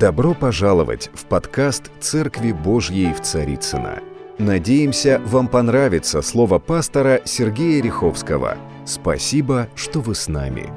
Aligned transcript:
Добро 0.00 0.32
пожаловать 0.32 1.10
в 1.12 1.26
подкаст 1.26 1.90
«Церкви 2.00 2.52
Божьей 2.52 3.12
в 3.12 3.20
Царицына. 3.20 3.98
Надеемся, 4.38 5.20
вам 5.26 5.46
понравится 5.46 6.22
слово 6.22 6.58
пастора 6.58 7.20
Сергея 7.26 7.82
Риховского. 7.82 8.56
Спасибо, 8.86 9.68
что 9.76 10.00
вы 10.00 10.14
с 10.14 10.26
нами. 10.26 10.72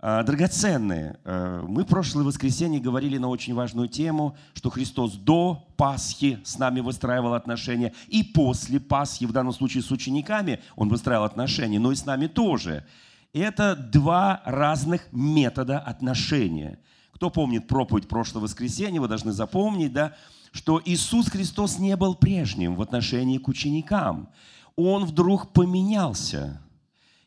А, 0.00 0.24
драгоценные, 0.24 1.20
э, 1.24 1.62
мы 1.64 1.84
в 1.84 1.86
прошлое 1.86 2.24
воскресенье 2.24 2.80
говорили 2.80 3.18
на 3.18 3.28
очень 3.28 3.54
важную 3.54 3.86
тему, 3.86 4.36
что 4.54 4.70
Христос 4.70 5.12
до 5.12 5.64
Пасхи 5.76 6.40
с 6.42 6.58
нами 6.58 6.80
выстраивал 6.80 7.34
отношения, 7.34 7.94
и 8.08 8.24
после 8.24 8.80
Пасхи, 8.80 9.26
в 9.26 9.32
данном 9.32 9.52
случае 9.52 9.84
с 9.84 9.92
учениками, 9.92 10.58
Он 10.74 10.88
выстраивал 10.88 11.26
отношения, 11.26 11.78
но 11.78 11.92
и 11.92 11.94
с 11.94 12.04
нами 12.04 12.26
тоже. 12.26 12.84
Это 13.32 13.76
два 13.76 14.42
разных 14.44 15.02
метода 15.12 15.78
отношения. 15.78 16.80
Кто 17.22 17.30
помнит 17.30 17.68
проповедь 17.68 18.08
прошлого 18.08 18.42
воскресенья, 18.42 19.00
вы 19.00 19.06
должны 19.06 19.30
запомнить, 19.30 19.92
да, 19.92 20.16
что 20.50 20.82
Иисус 20.84 21.28
Христос 21.28 21.78
не 21.78 21.96
был 21.96 22.16
прежним 22.16 22.74
в 22.74 22.82
отношении 22.82 23.38
к 23.38 23.46
ученикам. 23.46 24.28
Он 24.74 25.04
вдруг 25.04 25.52
поменялся. 25.52 26.60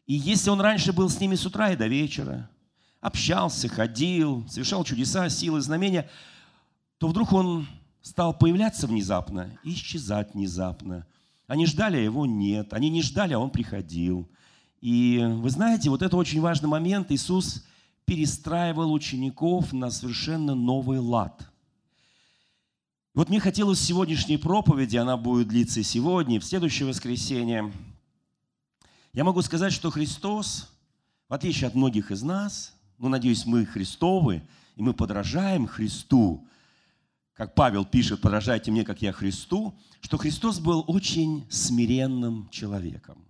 И 0.05 0.13
если 0.13 0.49
он 0.49 0.59
раньше 0.59 0.91
был 0.91 1.09
с 1.09 1.21
ними 1.21 1.35
с 1.35 1.45
утра 1.45 1.71
и 1.71 1.77
до 1.77 1.87
вечера, 1.87 2.49
общался, 2.99 3.69
ходил, 3.69 4.45
совершал 4.49 4.83
чудеса, 4.83 5.29
силы, 5.29 5.61
знамения, 5.61 6.09
то 6.97 7.07
вдруг 7.07 7.31
он 7.31 7.65
стал 8.01 8.37
появляться 8.37 8.87
внезапно 8.87 9.57
и 9.63 9.71
исчезать 9.75 10.33
внезапно. 10.33 11.07
Они 11.47 11.65
ждали, 11.65 11.95
а 11.95 12.01
его 12.01 12.25
нет. 12.25 12.73
Они 12.73 12.89
не 12.89 13.01
ждали, 13.01 13.33
а 13.33 13.39
он 13.39 13.49
приходил. 13.49 14.29
И 14.81 15.25
вы 15.25 15.49
знаете, 15.49 15.89
вот 15.89 16.01
это 16.01 16.17
очень 16.17 16.41
важный 16.41 16.67
момент. 16.67 17.13
Иисус 17.13 17.63
перестраивал 18.05 18.93
учеников 18.93 19.73
на 19.73 19.91
совершенно 19.91 20.55
новый 20.55 20.99
лад. 20.99 21.49
Вот 23.13 23.29
мне 23.29 23.39
хотелось 23.39 23.79
сегодняшней 23.79 24.37
проповеди, 24.37 24.97
она 24.97 25.17
будет 25.17 25.47
длиться 25.47 25.81
сегодня, 25.83 26.39
в 26.39 26.43
следующее 26.43 26.87
воскресенье, 26.87 27.71
я 29.13 29.23
могу 29.23 29.41
сказать, 29.41 29.71
что 29.71 29.89
Христос, 29.89 30.69
в 31.29 31.33
отличие 31.33 31.69
от 31.69 31.75
многих 31.75 32.11
из 32.11 32.21
нас, 32.21 32.73
ну, 32.97 33.07
надеюсь, 33.07 33.45
мы 33.45 33.65
Христовы, 33.65 34.41
и 34.75 34.81
мы 34.81 34.93
подражаем 34.93 35.67
Христу, 35.67 36.45
как 37.33 37.55
Павел 37.55 37.85
пишет, 37.85 38.19
подражайте 38.19 38.71
мне, 38.71 38.83
как 38.83 39.01
я 39.01 39.13
Христу, 39.13 39.73
что 40.01 40.17
Христос 40.17 40.59
был 40.59 40.83
очень 40.87 41.45
смиренным 41.49 42.49
человеком. 42.49 43.25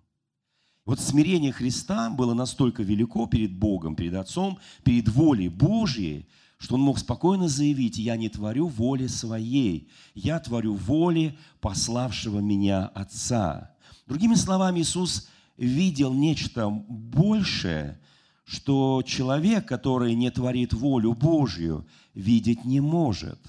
Вот 0.85 0.99
смирение 0.99 1.51
Христа 1.51 2.11
было 2.11 2.35
настолько 2.35 2.83
велико 2.83 3.25
перед 3.25 3.57
Богом, 3.57 3.95
перед 3.95 4.13
Отцом, 4.13 4.59
перед 4.83 5.09
волей 5.09 5.49
Божьей, 5.49 6.27
что 6.59 6.75
он 6.75 6.81
мог 6.81 6.99
спокойно 6.99 7.47
заявить, 7.47 7.97
я 7.97 8.15
не 8.17 8.29
творю 8.29 8.67
воли 8.67 9.07
своей, 9.07 9.89
я 10.13 10.39
творю 10.39 10.75
воли 10.75 11.37
пославшего 11.59 12.39
меня 12.39 12.85
Отца. 12.85 13.71
Другими 14.05 14.35
словами, 14.35 14.81
Иисус 14.81 15.27
видел 15.57 16.13
нечто 16.13 16.69
большее, 16.69 17.99
что 18.43 19.01
человек, 19.03 19.67
который 19.67 20.13
не 20.13 20.29
творит 20.29 20.73
волю 20.73 21.13
Божью, 21.13 21.87
видеть 22.13 22.63
не 22.63 22.79
может. 22.79 23.39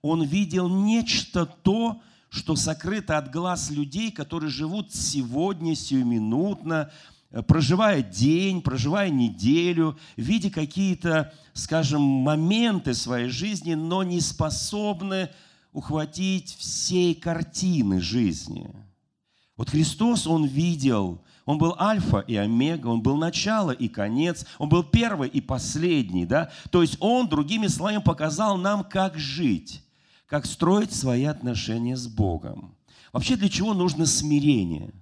Он 0.00 0.22
видел 0.22 0.70
нечто 0.70 1.44
то, 1.44 2.00
что 2.30 2.56
сокрыто 2.56 3.16
от 3.16 3.30
глаз 3.30 3.70
людей, 3.70 4.10
которые 4.10 4.50
живут 4.50 4.92
сегодня, 4.92 5.74
сиюминутно, 5.74 6.90
э, 7.30 7.42
проживая 7.42 8.02
день, 8.02 8.60
проживая 8.60 9.10
неделю, 9.10 9.98
видя 10.16 10.50
какие-то, 10.50 11.32
скажем, 11.54 12.02
моменты 12.02 12.94
своей 12.94 13.28
жизни, 13.28 13.74
но 13.74 14.02
не 14.02 14.20
способны 14.20 15.30
ухватить 15.72 16.54
всей 16.58 17.14
картины 17.14 18.00
жизни. 18.00 18.70
Вот 19.56 19.70
Христос, 19.70 20.26
Он 20.26 20.44
видел, 20.44 21.22
Он 21.46 21.58
был 21.58 21.74
альфа 21.80 22.18
и 22.20 22.36
омега, 22.36 22.88
Он 22.88 23.00
был 23.00 23.16
начало 23.16 23.70
и 23.70 23.88
конец, 23.88 24.46
Он 24.58 24.68
был 24.68 24.82
первый 24.82 25.28
и 25.28 25.40
последний, 25.40 26.26
да? 26.26 26.50
То 26.70 26.82
есть 26.82 26.96
Он, 27.00 27.26
другими 27.26 27.68
словами, 27.68 28.02
показал 28.02 28.58
нам, 28.58 28.84
как 28.84 29.18
жить 29.18 29.82
как 30.28 30.44
строить 30.46 30.92
свои 30.92 31.24
отношения 31.24 31.96
с 31.96 32.06
Богом. 32.06 32.76
Вообще 33.12 33.36
для 33.36 33.48
чего 33.48 33.74
нужно 33.74 34.06
смирение? 34.06 34.92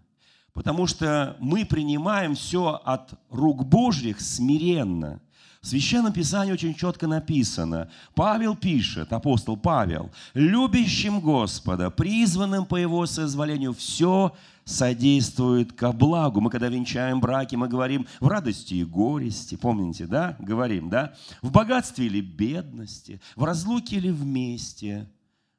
Потому 0.53 0.87
что 0.87 1.37
мы 1.41 1.67
принимаем 1.67 2.35
все 2.35 2.81
от 2.85 3.11
рук 3.29 3.67
Божьих 3.67 4.21
смиренно. 4.21 5.21
В 5.61 5.67
Священном 5.67 6.13
Писании 6.13 6.53
очень 6.53 6.75
четко 6.75 7.09
написано. 7.09 7.91
Павел 8.15 8.55
пишет, 8.55 9.13
апостол 9.13 9.57
Павел, 9.57 10.13
«Любящим 10.33 11.21
Господа, 11.21 11.91
призванным 11.91 12.65
по 12.65 12.77
Его 12.77 13.05
соизволению, 13.05 13.75
все 13.75 14.33
содействует 14.65 15.73
ко 15.73 15.91
благу». 15.91 16.41
Мы 16.41 16.51
когда 16.51 16.69
венчаем 16.69 17.21
браки, 17.21 17.57
мы 17.57 17.67
говорим 17.69 18.07
в 18.21 18.29
радости 18.29 18.75
и 18.75 18.85
горести. 18.85 19.57
Помните, 19.57 20.07
да? 20.07 20.37
Говорим, 20.39 20.89
да? 20.89 21.15
В 21.43 21.51
богатстве 21.51 22.07
или 22.07 22.21
бедности, 22.21 23.21
в 23.35 23.43
разлуке 23.43 23.97
или 23.97 24.11
вместе– 24.11 25.11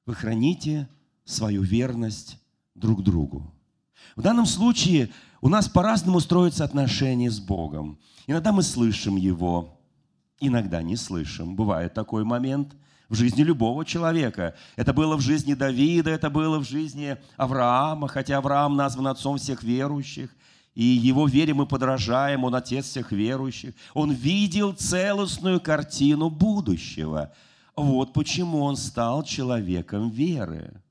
вы 0.07 0.16
храните 0.16 0.88
свою 1.25 1.62
верность 1.62 2.40
друг 2.73 3.03
другу. 3.03 3.53
В 4.16 4.22
данном 4.22 4.45
случае 4.45 5.09
у 5.41 5.50
нас 5.50 5.68
по-разному 5.68 6.19
строятся 6.22 6.63
отношения 6.63 7.29
с 7.29 7.40
Богом. 7.40 8.00
Иногда 8.25 8.51
мы 8.51 8.63
слышим 8.63 9.18
Его, 9.18 9.79
иногда 10.40 10.81
не 10.81 10.95
слышим. 10.95 11.56
Бывает 11.56 11.94
такой 11.94 12.23
момент 12.23 12.75
в 13.09 13.16
жизни 13.16 13.44
любого 13.44 13.85
человека. 13.85 14.56
Это 14.78 14.94
было 14.94 15.18
в 15.18 15.22
жизни 15.22 15.53
Давида, 15.53 16.09
это 16.09 16.29
было 16.29 16.57
в 16.59 16.68
жизни 16.68 17.18
Авраама, 17.35 18.07
хотя 18.07 18.38
Авраам 18.38 18.78
назван 18.78 19.07
отцом 19.07 19.38
всех 19.38 19.62
верующих. 19.62 20.34
И 20.74 20.84
его 20.84 21.28
вере 21.28 21.53
мы 21.53 21.66
подражаем, 21.66 22.45
он 22.45 22.56
отец 22.56 22.85
всех 22.85 23.12
верующих. 23.12 23.74
Он 23.94 24.12
видел 24.12 24.72
целостную 24.72 25.59
картину 25.59 26.29
будущего– 26.29 27.34
вот 27.83 28.11
почему 28.11 28.63
он 28.63 28.75
стал 28.75 29.23
человеком 29.23 30.09
веры. 30.09 30.81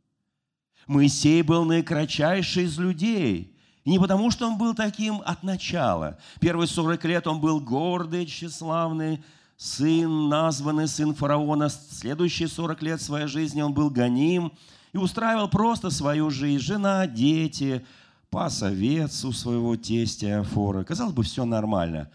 Моисей 0.86 1.42
был 1.42 1.64
наикратчайший 1.64 2.64
из 2.64 2.78
людей. 2.78 3.52
Не 3.84 3.98
потому, 3.98 4.30
что 4.30 4.46
он 4.46 4.56
был 4.56 4.72
таким 4.72 5.20
от 5.24 5.42
начала. 5.42 6.16
Первые 6.40 6.68
40 6.68 7.04
лет 7.04 7.26
он 7.26 7.40
был 7.40 7.60
гордый, 7.60 8.24
тщеславный, 8.24 9.22
сын, 9.56 10.28
названный 10.28 10.86
сын 10.86 11.12
фараона. 11.12 11.68
Следующие 11.68 12.46
40 12.46 12.82
лет 12.82 13.00
своей 13.00 13.26
жизни 13.26 13.62
он 13.62 13.74
был 13.74 13.90
гоним 13.90 14.52
и 14.92 14.98
устраивал 14.98 15.48
просто 15.48 15.90
свою 15.90 16.30
жизнь. 16.30 16.64
Жена, 16.64 17.08
дети, 17.08 17.84
пас 18.30 18.62
овец 18.62 19.24
у 19.24 19.32
своего 19.32 19.76
тестя 19.76 20.40
Афора. 20.40 20.84
Казалось 20.84 21.14
бы, 21.14 21.24
все 21.24 21.44
нормально. 21.44 22.10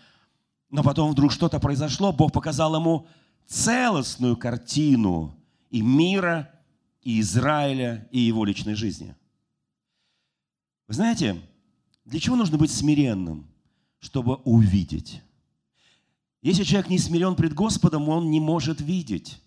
Но 0.70 0.82
потом 0.82 1.12
вдруг 1.12 1.34
что-то 1.34 1.60
произошло, 1.60 2.14
Бог 2.14 2.32
показал 2.32 2.74
ему– 2.76 3.06
целостную 3.52 4.38
картину 4.38 5.36
и 5.70 5.82
мира, 5.82 6.50
и 7.02 7.20
Израиля, 7.20 8.08
и 8.10 8.20
его 8.20 8.46
личной 8.46 8.76
жизни. 8.76 9.14
Вы 10.88 10.94
знаете, 10.94 11.42
для 12.06 12.20
чего 12.20 12.38
нужно 12.38 12.58
быть 12.58 12.72
смиренным? 12.72 13.48
Чтобы 14.00 14.36
увидеть. 14.38 15.22
Если 16.42 16.64
человек 16.64 16.90
не 16.90 16.98
смирен 16.98 17.36
пред 17.36 17.54
Господом, 17.54 18.08
он 18.08 18.32
не 18.32 18.40
может 18.40 18.80
видеть. 18.80 19.42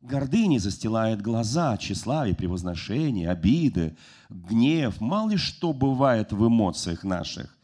Гордыня 0.00 0.58
застилает 0.58 1.22
глаза, 1.22 1.76
тщеславие, 1.78 2.34
превозношение, 2.34 3.30
обиды, 3.30 3.96
гнев. 4.28 5.00
Мало 5.00 5.30
ли 5.30 5.36
что 5.36 5.72
бывает 5.72 6.32
в 6.32 6.46
эмоциях 6.46 7.04
наших. 7.04 7.56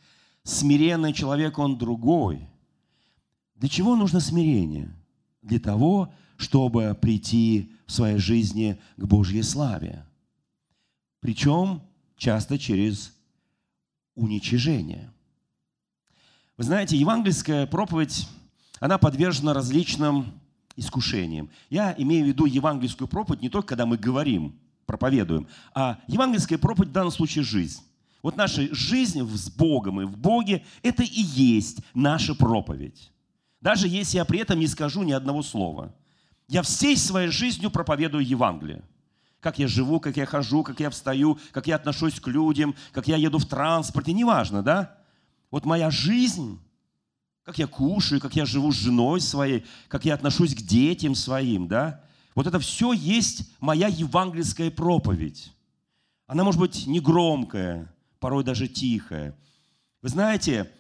Смиренный 0.45 1.13
человек, 1.13 1.59
он 1.59 1.77
другой. 1.77 2.49
Для 3.57 3.69
чего 3.69 3.97
нужно 3.97 4.21
смирение? 4.21 4.95
Для 5.43 5.59
того, 5.59 6.13
чтобы 6.37 6.97
прийти 7.01 7.73
в 7.87 7.93
своей 7.93 8.19
жизни 8.19 8.81
к 8.97 9.05
Божьей 9.05 9.43
славе. 9.43 10.05
Причем 11.21 11.83
часто 12.17 12.59
через 12.59 13.15
уничижение. 14.15 15.11
Вы 16.57 16.65
знаете, 16.65 16.97
евангельская 16.97 17.67
проповедь, 17.67 18.29
она 18.81 18.99
подвержена 18.99 19.55
различным 19.55 20.41
искушениям. 20.77 21.51
Я 21.69 21.95
имею 21.97 22.25
в 22.25 22.29
виду 22.29 22.45
евангельскую 22.47 23.09
проповедь 23.09 23.43
не 23.43 23.49
только 23.49 23.69
когда 23.69 23.87
мы 23.87 23.97
говорим, 23.97 24.59
проповедуем, 24.87 25.47
а 25.75 25.99
евангельская 26.07 26.59
проповедь 26.59 26.91
в 26.91 26.93
данном 26.93 27.13
случае 27.13 27.45
жизнь. 27.45 27.83
Вот 28.23 28.37
наша 28.37 28.75
жизнь 28.75 29.23
с 29.23 29.51
Богом 29.51 30.01
и 30.01 30.05
в 30.05 30.19
Боге– 30.19 30.65
это 30.83 31.03
и 31.03 31.23
есть 31.23 31.79
наша 31.95 32.35
проповедь. 32.35 33.11
Даже 33.61 33.89
если 33.89 34.17
я 34.17 34.25
при 34.25 34.39
этом 34.41 34.59
не 34.59 34.67
скажу 34.67 35.03
ни 35.03 35.13
одного 35.13 35.43
слова. 35.43 35.95
Я 36.49 36.63
всей 36.63 36.97
своей 36.97 37.29
жизнью 37.29 37.71
проповедую 37.71 38.27
Евангелие. 38.27 38.83
Как 39.41 39.59
я 39.59 39.69
живу, 39.69 40.01
как 40.01 40.17
я 40.17 40.27
хожу, 40.27 40.63
как 40.63 40.81
я 40.81 40.91
встаю, 40.91 41.39
как 41.53 41.67
я 41.67 41.77
отношусь 41.77 42.21
к 42.21 42.27
людям, 42.27 42.75
как 42.93 43.09
я 43.09 43.17
еду 43.17 43.39
в 43.39 43.47
транспорте, 43.47 44.13
неважно, 44.13 44.63
да? 44.63 44.99
Вот 45.51 45.65
моя 45.65 45.91
жизнь, 45.91 46.59
как 47.45 47.59
я 47.59 47.67
кушаю, 47.67 48.21
как 48.21 48.37
я 48.37 48.45
живу 48.45 48.73
с 48.73 48.77
женой 48.77 49.21
своей, 49.21 49.65
как 49.89 50.05
я 50.05 50.15
отношусь 50.15 50.55
к 50.55 50.63
детям 50.63 51.15
своим, 51.15 51.69
да? 51.69 52.03
Вот 52.35 52.47
это 52.47 52.59
все 52.59 52.93
есть 52.93 53.51
моя 53.61 53.89
евангельская 53.89 54.71
проповедь. 54.71 55.53
Она 56.27 56.45
может 56.45 56.61
быть 56.61 56.87
негромкая, 56.87 57.93
порой 58.19 58.45
даже 58.45 58.69
тихая. 58.69 59.37
Вы 60.03 60.09
знаете, 60.09 60.71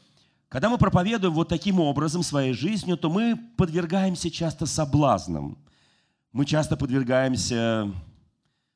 когда 0.51 0.69
мы 0.69 0.79
проповедуем 0.79 1.33
вот 1.33 1.49
таким 1.49 1.79
образом 1.79 2.25
своей 2.25 2.53
жизнью, 2.55 2.97
то 2.97 3.09
мы 3.09 3.37
подвергаемся 3.57 4.33
часто 4.33 4.67
соблазнам. 4.67 5.57
Мы 6.33 6.45
часто 6.45 6.77
подвергаемся 6.77 7.93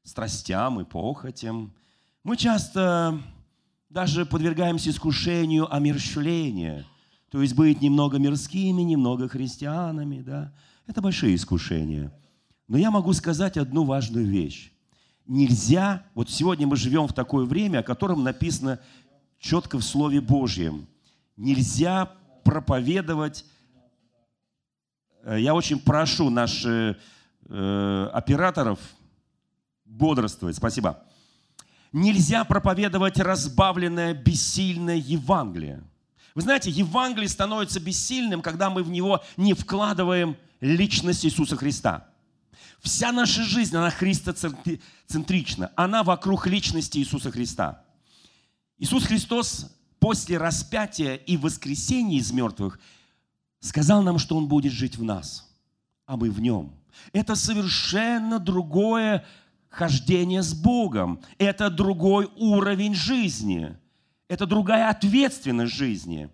страстям 0.05 0.81
и 0.81 0.85
похотям. 0.85 1.75
Мы 2.23 2.37
часто 2.37 3.21
даже 3.91 4.25
подвергаемся 4.25 4.91
искушению 4.91 5.73
омерщвления, 5.75 6.87
то 7.29 7.43
есть 7.43 7.57
быть 7.57 7.83
немного 7.83 8.19
мирскими, 8.19 8.83
немного 8.83 9.29
христианами, 9.29 10.23
да. 10.23 10.55
Это 10.87 11.03
большие 11.03 11.35
искушения. 11.35 12.13
Но 12.69 12.79
я 12.79 12.93
могу 12.93 13.13
сказать 13.15 13.57
одну 13.57 13.83
важную 13.83 14.27
вещь. 14.27 14.71
Нельзя, 15.27 16.05
вот 16.15 16.31
сегодня 16.31 16.69
мы 16.69 16.77
живем 16.77 17.09
в 17.09 17.13
такое 17.13 17.47
время, 17.47 17.81
о 17.81 17.83
котором 17.83 18.23
написано 18.23 18.79
четко 19.41 19.79
в 19.79 19.83
Слове 19.83 20.21
Божьем. 20.21 20.87
Нельзя 21.37 22.13
проповедовать. 22.45 23.45
Э, 25.23 25.41
я 25.41 25.55
очень 25.55 25.79
прошу 25.79 26.31
наших 26.31 26.97
э, 27.49 28.11
операторов 28.13 28.79
бодрствовать. 29.85 30.57
Спасибо 30.57 31.05
нельзя 31.95 32.45
проповедовать 32.45 33.19
разбавленное, 33.19 34.13
бессильное 34.13 34.97
Евангелие. 34.97 35.83
Вы 36.35 36.43
знаете, 36.43 36.69
Евангелие 36.69 37.29
становится 37.29 37.79
бессильным, 37.81 38.43
когда 38.43 38.69
мы 38.69 38.83
в 38.83 38.91
него 38.91 39.23
не 39.37 39.55
вкладываем 39.55 40.37
личность 40.61 41.25
Иисуса 41.25 41.57
Христа. 41.57 42.09
Вся 42.81 43.13
наша 43.13 43.45
жизнь, 43.45 43.77
она 43.77 43.91
христоцентрична. 43.91 45.71
Она 45.77 46.03
вокруг 46.03 46.47
личности 46.49 46.99
Иисуса 46.99 47.31
Христа. 47.31 47.85
Иисус 48.79 49.05
Христос 49.05 49.73
после 50.05 50.37
распятия 50.37 51.15
и 51.15 51.39
воскресения 51.39 52.19
из 52.19 52.31
мертвых 52.31 52.79
сказал 53.61 54.03
нам, 54.03 54.19
что 54.19 54.37
Он 54.37 54.49
будет 54.49 54.71
жить 54.71 54.99
в 54.99 55.03
нас, 55.03 55.51
а 56.05 56.19
мы 56.19 56.31
в 56.31 56.43
Нем. 56.43 56.75
Это 57.15 57.35
совершенно 57.35 58.39
другое 58.39 59.25
хождение 59.71 60.43
с 60.43 60.53
Богом. 60.53 61.23
Это 61.39 61.71
другой 61.71 62.29
уровень 62.37 62.95
жизни. 62.95 63.75
Это 64.29 64.45
другая 64.45 64.91
ответственность 64.91 65.73
жизни. 65.73 66.29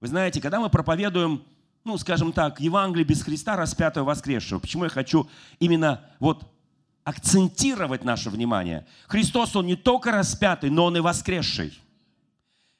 Вы 0.00 0.06
знаете, 0.06 0.40
когда 0.40 0.60
мы 0.60 0.70
проповедуем, 0.70 1.42
ну, 1.82 1.98
скажем 1.98 2.32
так, 2.32 2.60
Евангелие 2.60 3.04
без 3.04 3.20
Христа, 3.24 3.56
распятого 3.56 4.04
воскресшего, 4.04 4.60
почему 4.60 4.84
я 4.84 4.90
хочу 4.90 5.28
именно 5.58 6.04
вот 6.20 6.48
акцентировать 7.02 8.04
наше 8.04 8.30
внимание. 8.30 8.86
Христос, 9.08 9.56
Он 9.56 9.66
не 9.66 9.74
только 9.74 10.12
распятый, 10.12 10.70
но 10.70 10.84
Он 10.84 10.98
и 10.98 11.00
воскресший. 11.00 11.76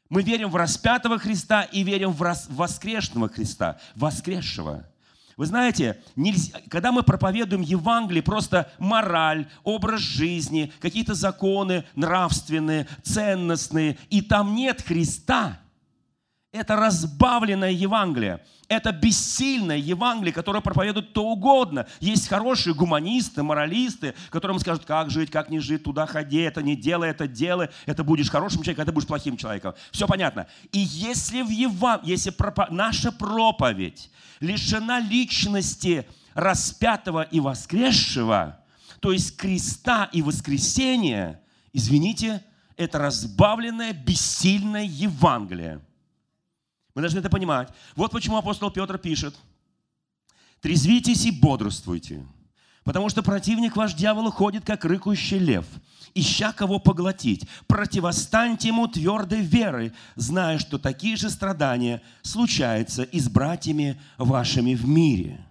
Мы 0.09 0.23
верим 0.23 0.51
в 0.51 0.57
распятого 0.57 1.19
Христа 1.19 1.63
и 1.63 1.83
верим 1.83 2.13
в 2.13 2.37
воскрешенного 2.49 3.29
Христа, 3.29 3.79
воскресшего. 3.95 4.87
Вы 5.37 5.47
знаете, 5.47 6.03
нельзя, 6.17 6.59
когда 6.69 6.91
мы 6.91 7.05
проповедуем 7.05 7.63
Евангелие, 7.63 8.23
просто 8.23 8.73
мораль, 8.79 9.49
образ 9.63 10.01
жизни, 10.01 10.73
какие-то 10.81 11.15
законы 11.15 11.85
нравственные, 11.95 12.89
ценностные, 13.05 13.99
и 14.11 14.21
там 14.21 14.55
нет 14.57 14.83
Христа, 14.83 15.61
это 16.53 16.77
разбавленное 16.77 17.71
Евангелие. 17.71 18.43
Это 18.69 18.91
бессильное 18.91 19.77
Евангелие, 19.77 20.33
которое 20.33 20.61
проповедует 20.61 21.13
то 21.13 21.25
угодно. 21.25 21.87
Есть 22.01 22.29
хорошие 22.29 22.75
гуманисты, 22.75 23.43
моралисты, 23.43 24.15
которым 24.31 24.59
скажут, 24.59 24.85
как 24.85 25.11
жить, 25.11 25.31
как 25.31 25.51
не 25.51 25.59
жить, 25.59 25.85
туда 25.85 26.07
ходи, 26.07 26.39
это 26.39 26.63
не 26.63 26.75
делай, 26.75 27.11
это 27.11 27.27
делай, 27.27 27.69
это 27.87 28.03
будешь 28.03 28.31
хорошим 28.31 28.63
человеком, 28.63 28.83
это 28.85 28.93
будешь 28.93 29.07
плохим 29.07 29.37
человеком. 29.37 29.75
Все 29.91 30.07
понятно. 30.07 30.47
И 30.73 30.79
если 30.79 31.43
в 31.43 31.51
Евангелии, 31.51 32.11
если 32.11 32.31
пропо... 32.31 32.67
наша 32.71 33.13
проповедь 33.13 34.11
лишена 34.41 35.01
личности 35.01 36.07
распятого 36.35 37.23
и 37.23 37.41
воскресшего, 37.41 38.59
то 39.01 39.13
есть 39.13 39.37
креста 39.37 40.09
и 40.13 40.23
воскресения, 40.23 41.41
извините, 41.73 42.43
это 42.77 42.99
разбавленное, 42.99 43.93
бессильное 43.93 44.85
Евангелие– 44.85 45.81
мы 46.99 47.03
должны 47.03 47.21
это 47.21 47.31
понимать. 47.31 47.69
Вот 47.95 48.11
почему 48.11 48.39
апостол 48.39 48.73
Петр 48.73 48.99
пишет. 48.99 49.37
«Трезвитесь 50.61 51.27
и 51.27 51.31
бодрствуйте, 51.31 52.27
потому 52.83 53.09
что 53.09 53.23
противник 53.23 53.77
ваш 53.77 53.95
дьявол 53.95 54.33
ходит, 54.33 54.65
как 54.65 54.85
рыкающий 54.85 55.39
лев, 55.39 55.65
ища 56.15 56.53
кого 56.53 56.81
поглотить. 56.81 57.49
Противостаньте 57.69 58.67
ему 58.67 58.89
твердой 58.89 59.43
верой, 59.43 59.93
зная, 60.17 60.59
что 60.59 60.77
такие 60.77 61.15
же 61.15 61.31
страдания 61.31 62.03
случаются 62.23 63.05
и 63.05 63.21
с 63.21 63.29
братьями 63.29 64.01
вашими 64.17 64.75
в 64.75 64.89
мире». 64.89 65.47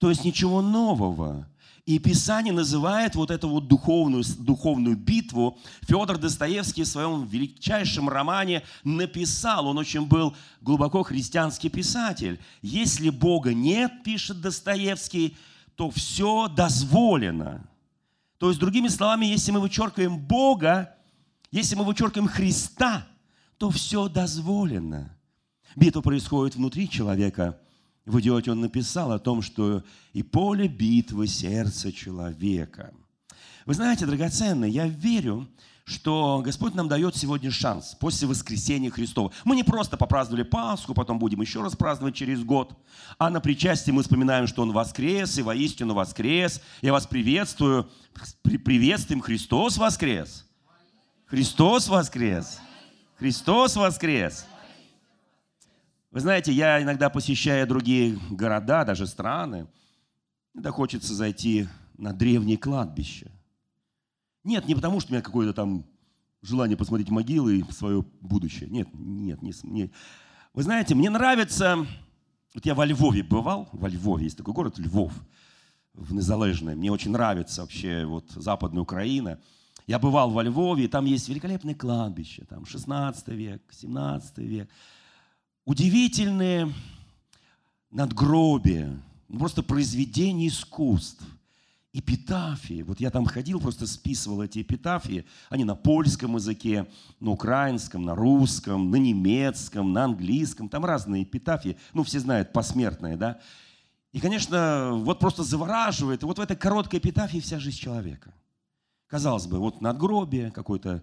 То 0.00 0.10
есть 0.10 0.24
ничего 0.24 0.62
нового 0.62 1.46
и 1.86 1.98
Писание 1.98 2.52
называет 2.52 3.14
вот 3.14 3.30
эту 3.30 3.48
вот 3.48 3.66
духовную, 3.66 4.24
духовную 4.38 4.96
битву. 4.96 5.58
Федор 5.82 6.18
Достоевский 6.18 6.84
в 6.84 6.88
своем 6.88 7.26
величайшем 7.26 8.08
романе 8.08 8.62
написал, 8.84 9.66
он 9.66 9.78
очень 9.78 10.06
был 10.06 10.36
глубоко 10.60 11.02
христианский 11.02 11.68
писатель. 11.68 12.40
Если 12.62 13.10
Бога 13.10 13.54
нет, 13.54 14.02
пишет 14.04 14.40
Достоевский, 14.40 15.36
то 15.74 15.90
все 15.90 16.48
дозволено. 16.48 17.66
То 18.38 18.48
есть, 18.48 18.60
другими 18.60 18.88
словами, 18.88 19.26
если 19.26 19.50
мы 19.50 19.60
вычеркиваем 19.60 20.18
Бога, 20.18 20.94
если 21.50 21.74
мы 21.74 21.84
вычеркиваем 21.84 22.28
Христа, 22.28 23.06
то 23.58 23.70
все 23.70 24.08
дозволено. 24.08 25.16
Битва 25.76 26.00
происходит 26.00 26.56
внутри 26.56 26.88
человека– 26.88 27.58
в 28.06 28.20
идиоте 28.20 28.52
он 28.52 28.60
написал 28.60 29.12
о 29.12 29.18
том, 29.18 29.42
что 29.42 29.82
и 30.12 30.22
поле 30.22 30.68
битвы 30.68 31.26
сердца 31.26 31.92
человека. 31.92 32.92
Вы 33.66 33.74
знаете, 33.74 34.06
драгоценные, 34.06 34.70
я 34.70 34.86
верю, 34.86 35.48
что 35.84 36.40
Господь 36.44 36.74
нам 36.74 36.88
дает 36.88 37.16
сегодня 37.16 37.50
шанс 37.50 37.96
после 37.98 38.28
воскресения 38.28 38.90
Христова. 38.90 39.32
Мы 39.44 39.56
не 39.56 39.64
просто 39.64 39.96
попраздновали 39.96 40.44
Пасху, 40.44 40.94
потом 40.94 41.18
будем 41.18 41.40
еще 41.40 41.62
раз 41.62 41.76
праздновать 41.76 42.14
через 42.14 42.42
год, 42.44 42.72
а 43.18 43.28
на 43.28 43.40
причастии 43.40 43.90
мы 43.90 44.02
вспоминаем, 44.02 44.46
что 44.46 44.62
Он 44.62 44.72
воскрес, 44.72 45.38
и 45.38 45.42
воистину 45.42 45.94
воскрес. 45.94 46.60
Я 46.80 46.92
вас 46.92 47.06
приветствую. 47.06 47.90
Приветствуем, 48.42 49.20
Христос 49.20 49.76
воскрес. 49.76 50.46
Христос 51.26 51.88
воскрес. 51.88 52.60
Христос 53.18 53.76
воскрес. 53.76 54.46
Вы 56.10 56.18
знаете, 56.20 56.52
я 56.52 56.82
иногда 56.82 57.08
посещаю 57.08 57.68
другие 57.68 58.18
города, 58.30 58.84
даже 58.84 59.06
страны, 59.06 59.68
иногда 60.52 60.72
хочется 60.72 61.14
зайти 61.14 61.68
на 61.96 62.12
древние 62.12 62.58
кладбища. 62.58 63.30
Нет, 64.42 64.66
не 64.66 64.74
потому, 64.74 64.98
что 64.98 65.10
у 65.10 65.12
меня 65.12 65.22
какое-то 65.22 65.52
там 65.52 65.86
желание 66.42 66.76
посмотреть 66.76 67.10
могилы 67.10 67.58
и 67.58 67.72
свое 67.72 68.04
будущее. 68.20 68.68
Нет, 68.68 68.88
нет, 68.92 69.40
не, 69.40 69.52
не. 69.62 69.92
Вы 70.52 70.62
знаете, 70.62 70.94
мне 70.94 71.10
нравится... 71.10 71.86
Вот 72.54 72.66
я 72.66 72.74
во 72.74 72.84
Львове 72.84 73.22
бывал, 73.22 73.68
во 73.70 73.88
Львове 73.88 74.24
есть 74.24 74.36
такой 74.36 74.52
город 74.52 74.76
Львов, 74.78 75.12
в 75.94 76.12
Незалежной. 76.12 76.74
Мне 76.74 76.90
очень 76.90 77.12
нравится 77.12 77.60
вообще 77.60 78.04
вот 78.04 78.28
западная 78.30 78.82
Украина. 78.82 79.38
Я 79.86 80.00
бывал 80.00 80.30
во 80.30 80.42
Львове, 80.42 80.86
и 80.86 80.88
там 80.88 81.04
есть 81.04 81.28
великолепное 81.28 81.76
кладбище, 81.76 82.44
там 82.46 82.66
16 82.66 83.28
век, 83.28 83.62
17 83.70 84.38
век 84.38 84.68
удивительные 85.64 86.72
надгробия, 87.90 88.96
ну, 89.28 89.38
просто 89.38 89.62
произведения 89.62 90.48
искусств, 90.48 91.24
эпитафии. 91.92 92.82
Вот 92.82 93.00
я 93.00 93.10
там 93.10 93.26
ходил, 93.26 93.60
просто 93.60 93.86
списывал 93.86 94.42
эти 94.42 94.62
эпитафии. 94.62 95.24
Они 95.48 95.64
на 95.64 95.74
польском 95.74 96.36
языке, 96.36 96.86
на 97.18 97.30
украинском, 97.30 98.04
на 98.04 98.14
русском, 98.14 98.90
на 98.90 98.96
немецком, 98.96 99.92
на 99.92 100.04
английском. 100.04 100.68
Там 100.68 100.84
разные 100.84 101.24
эпитафии. 101.24 101.76
Ну, 101.92 102.04
все 102.04 102.20
знают, 102.20 102.52
посмертные, 102.52 103.16
да. 103.16 103.40
И, 104.12 104.20
конечно, 104.20 104.90
вот 104.94 105.18
просто 105.18 105.42
завораживает. 105.42 106.22
И 106.22 106.26
вот 106.26 106.38
в 106.38 106.40
этой 106.40 106.56
короткой 106.56 107.00
эпитафии 107.00 107.38
вся 107.38 107.58
жизнь 107.58 107.78
человека. 107.78 108.32
Казалось 109.08 109.46
бы, 109.46 109.58
вот 109.58 109.80
надгробие, 109.80 110.52
какой-то 110.52 111.02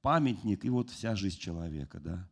памятник, 0.00 0.64
и 0.64 0.70
вот 0.70 0.90
вся 0.90 1.14
жизнь 1.14 1.38
человека, 1.38 2.00
да. 2.00 2.28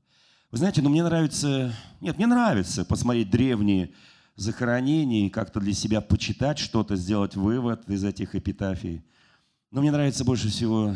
Вы 0.50 0.58
знаете, 0.58 0.80
ну 0.80 0.90
мне 0.90 1.02
нравится, 1.02 1.74
нет, 2.00 2.16
мне 2.18 2.26
нравится 2.26 2.84
посмотреть 2.84 3.30
древние 3.30 3.92
захоронения 4.36 5.26
и 5.26 5.30
как-то 5.30 5.60
для 5.60 5.72
себя 5.72 6.00
почитать 6.00 6.58
что-то, 6.58 6.94
сделать 6.94 7.34
вывод 7.34 7.88
из 7.90 8.04
этих 8.04 8.34
эпитафий. 8.34 9.04
Но 9.70 9.80
мне 9.80 9.90
нравится 9.90 10.24
больше 10.24 10.48
всего 10.48 10.94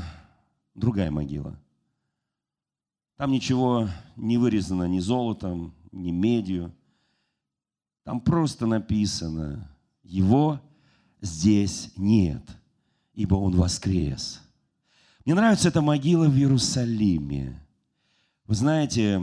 другая 0.74 1.10
могила. 1.10 1.58
Там 3.16 3.32
ничего 3.32 3.88
не 4.16 4.38
вырезано 4.38 4.84
ни 4.84 5.00
золотом, 5.00 5.74
не 5.90 6.12
медью. 6.12 6.72
Там 8.04 8.20
просто 8.20 8.66
написано, 8.66 9.68
его 10.02 10.60
здесь 11.20 11.92
нет, 11.96 12.42
ибо 13.14 13.34
он 13.34 13.56
воскрес. 13.56 14.40
Мне 15.24 15.34
нравится 15.34 15.68
эта 15.68 15.82
могила 15.82 16.26
в 16.26 16.36
Иерусалиме. 16.36 17.60
Вы 18.50 18.56
знаете, 18.56 19.22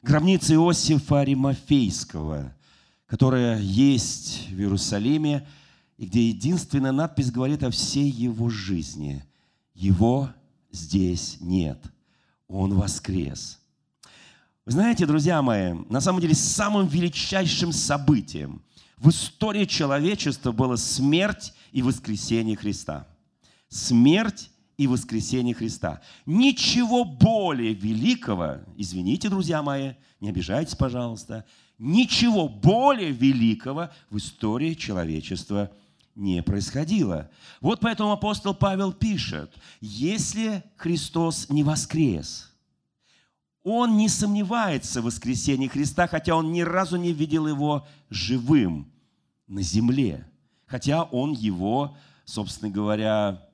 гробница 0.00 0.54
Иосифа 0.54 1.24
Римофейского, 1.24 2.56
которая 3.04 3.60
есть 3.60 4.48
в 4.48 4.58
Иерусалиме, 4.58 5.46
и 5.98 6.06
где 6.06 6.30
единственная 6.30 6.92
надпись 6.92 7.30
говорит 7.30 7.62
о 7.62 7.70
всей 7.70 8.08
его 8.08 8.48
жизни. 8.48 9.22
Его 9.74 10.30
здесь 10.72 11.36
нет. 11.42 11.78
Он 12.48 12.72
воскрес. 12.72 13.58
Вы 14.64 14.72
знаете, 14.72 15.04
друзья 15.04 15.42
мои, 15.42 15.74
на 15.90 16.00
самом 16.00 16.22
деле 16.22 16.34
самым 16.34 16.86
величайшим 16.86 17.72
событием 17.72 18.62
в 18.96 19.10
истории 19.10 19.66
человечества 19.66 20.50
была 20.50 20.78
смерть 20.78 21.52
и 21.72 21.82
воскресение 21.82 22.56
Христа. 22.56 23.06
Смерть 23.68 24.48
и 24.76 24.86
воскресение 24.86 25.54
Христа. 25.54 26.00
Ничего 26.26 27.04
более 27.04 27.74
великого, 27.74 28.58
извините, 28.76 29.28
друзья 29.28 29.62
мои, 29.62 29.92
не 30.20 30.30
обижайтесь, 30.30 30.74
пожалуйста, 30.74 31.44
ничего 31.78 32.48
более 32.48 33.10
великого 33.10 33.90
в 34.10 34.18
истории 34.18 34.74
человечества 34.74 35.70
не 36.14 36.42
происходило. 36.42 37.30
Вот 37.60 37.80
поэтому 37.80 38.12
апостол 38.12 38.54
Павел 38.54 38.92
пишет, 38.92 39.52
если 39.80 40.62
Христос 40.76 41.48
не 41.50 41.62
воскрес, 41.62 42.50
он 43.62 43.96
не 43.96 44.08
сомневается 44.08 45.00
в 45.00 45.06
воскресении 45.06 45.68
Христа, 45.68 46.06
хотя 46.06 46.36
он 46.36 46.52
ни 46.52 46.60
разу 46.60 46.96
не 46.96 47.12
видел 47.12 47.46
его 47.46 47.86
живым 48.10 48.92
на 49.46 49.62
земле. 49.62 50.26
Хотя 50.66 51.04
он 51.04 51.32
его, 51.32 51.96
собственно 52.24 52.70
говоря, 52.70 53.48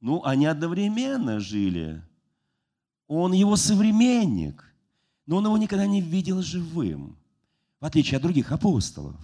ну, 0.00 0.24
они 0.24 0.46
одновременно 0.46 1.40
жили. 1.40 2.02
Он 3.06 3.32
его 3.32 3.56
современник, 3.56 4.64
но 5.26 5.36
он 5.36 5.46
его 5.46 5.58
никогда 5.58 5.86
не 5.86 6.00
видел 6.00 6.42
живым, 6.42 7.18
в 7.80 7.84
отличие 7.84 8.16
от 8.16 8.22
других 8.22 8.52
апостолов. 8.52 9.16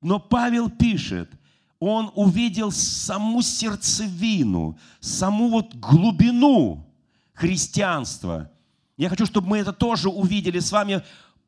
Но 0.00 0.18
Павел 0.18 0.68
пишет, 0.68 1.30
он 1.78 2.12
увидел 2.14 2.70
саму 2.70 3.42
сердцевину, 3.42 4.78
саму 5.00 5.48
вот 5.48 5.74
глубину 5.74 6.86
христианства. 7.32 8.50
Я 8.96 9.08
хочу, 9.08 9.26
чтобы 9.26 9.48
мы 9.48 9.58
это 9.58 9.72
тоже 9.72 10.08
увидели 10.08 10.58
с 10.58 10.70
вами, 10.70 11.02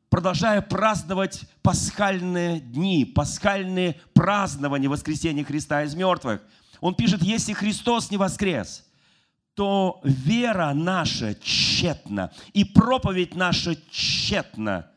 продолжая 0.09 0.61
праздновать 0.61 1.43
пасхальные 1.61 2.59
дни, 2.59 3.05
пасхальные 3.05 3.99
празднования 4.13 4.89
воскресения 4.89 5.43
Христа 5.43 5.83
из 5.83 5.95
мертвых. 5.95 6.41
Он 6.81 6.95
пишет, 6.95 7.21
если 7.21 7.53
Христос 7.53 8.11
не 8.11 8.17
воскрес, 8.17 8.85
то 9.53 10.01
вера 10.03 10.73
наша 10.73 11.35
тщетна, 11.35 12.31
и 12.53 12.63
проповедь 12.63 13.35
наша 13.35 13.75
тщетна. 13.89 14.91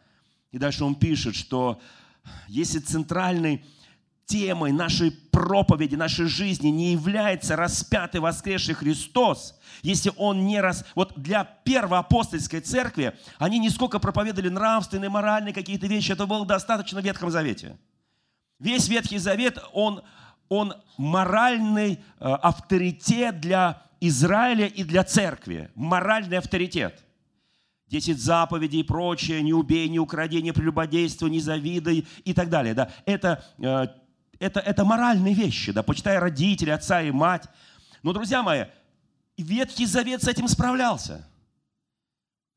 И 0.51 0.59
дальше 0.59 0.85
он 0.85 0.95
пишет, 0.95 1.37
что 1.37 1.81
если 2.49 2.79
центральной 2.79 3.65
темой 4.27 4.73
нашей 4.73 5.11
проповеди, 5.11 5.95
нашей 5.95 6.27
жизни 6.27 6.69
не 6.69 6.93
является 6.93 7.57
распятый 7.57 8.21
воскресший 8.21 8.75
Христос, 8.75 9.59
если 9.83 10.13
Он 10.17 10.45
не 10.47 10.61
раз... 10.61 10.85
Вот 10.95 11.15
для 11.17 11.45
первоапостольской 11.45 12.61
церкви 12.61 13.17
они 13.39 13.59
не 13.59 13.71
сколько 13.71 13.99
проповедовали 13.99 14.51
нравственные, 14.51 15.09
моральные 15.09 15.55
какие-то 15.55 15.87
вещи, 15.87 16.13
это 16.13 16.27
было 16.27 16.45
достаточно 16.45 17.01
в 17.01 17.05
Ветхом 17.05 17.31
Завете. 17.31 17.79
Весь 18.59 18.89
Ветхий 18.89 19.19
Завет, 19.19 19.59
он, 19.73 20.03
он 20.49 20.75
моральный 20.97 21.95
э, 21.95 21.99
авторитет 22.19 23.41
для 23.41 23.83
Израиля 24.01 24.67
и 24.67 24.85
для 24.85 25.05
церкви. 25.05 25.71
Моральный 25.75 26.39
авторитет– 26.39 27.05
Десять 27.89 28.21
заповедей 28.21 28.81
и 28.81 28.83
прочее, 28.83 29.43
не 29.43 29.55
убей, 29.55 29.89
не 29.89 29.99
укради, 29.99 30.43
не 30.43 30.53
прелюбодействуй, 30.53 31.31
не 31.31 31.41
завидуй 31.41 32.07
и 32.23 32.35
так 32.35 32.51
далее. 32.51 32.75
Да? 32.75 32.91
Это, 33.07 33.43
э, 33.59 33.87
это, 34.39 34.61
это 34.61 34.85
моральные 34.85 35.33
вещи, 35.33 35.73
да? 35.73 35.83
почитай 35.83 36.19
родителей, 36.19 36.73
отца 36.73 37.01
и 37.01 37.11
мать. 37.11 37.49
Но, 38.03 38.13
друзья 38.13 38.43
мои, 38.43 38.67
Ветхий 39.39 39.87
Завет 39.87 40.23
с 40.23 40.29
этим 40.29 40.49
справлялся. 40.49 41.27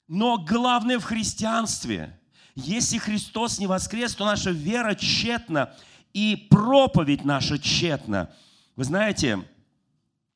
Но 0.09 0.37
главное 0.37 0.99
в 0.99 1.05
христианстве, 1.05 2.19
если 2.55 2.97
Христос 2.97 3.57
не 3.57 3.67
воскрес, 3.67 4.13
то 4.13 4.25
наша 4.25 4.51
вера 4.51 4.95
тщетна, 4.95 5.73
и 6.13 6.47
проповедь 6.49 7.25
наша 7.25 7.57
тщетна. 7.59 8.31
Вы 8.75 8.83
знаете, 8.83 9.43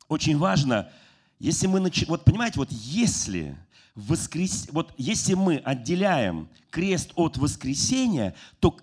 очень 0.07 0.37
важно, 0.37 0.91
если 1.39 1.67
мы, 1.67 1.79
нач... 1.79 2.05
вот 2.07 2.23
понимаете, 2.23 2.59
вот 2.59 2.71
если 2.71 3.57
воскрес... 3.95 4.67
вот 4.71 4.93
если 4.97 5.33
мы 5.33 5.57
отделяем 5.57 6.49
крест 6.69 7.11
от 7.15 7.37
воскресения, 7.37 8.35
то 8.59 8.77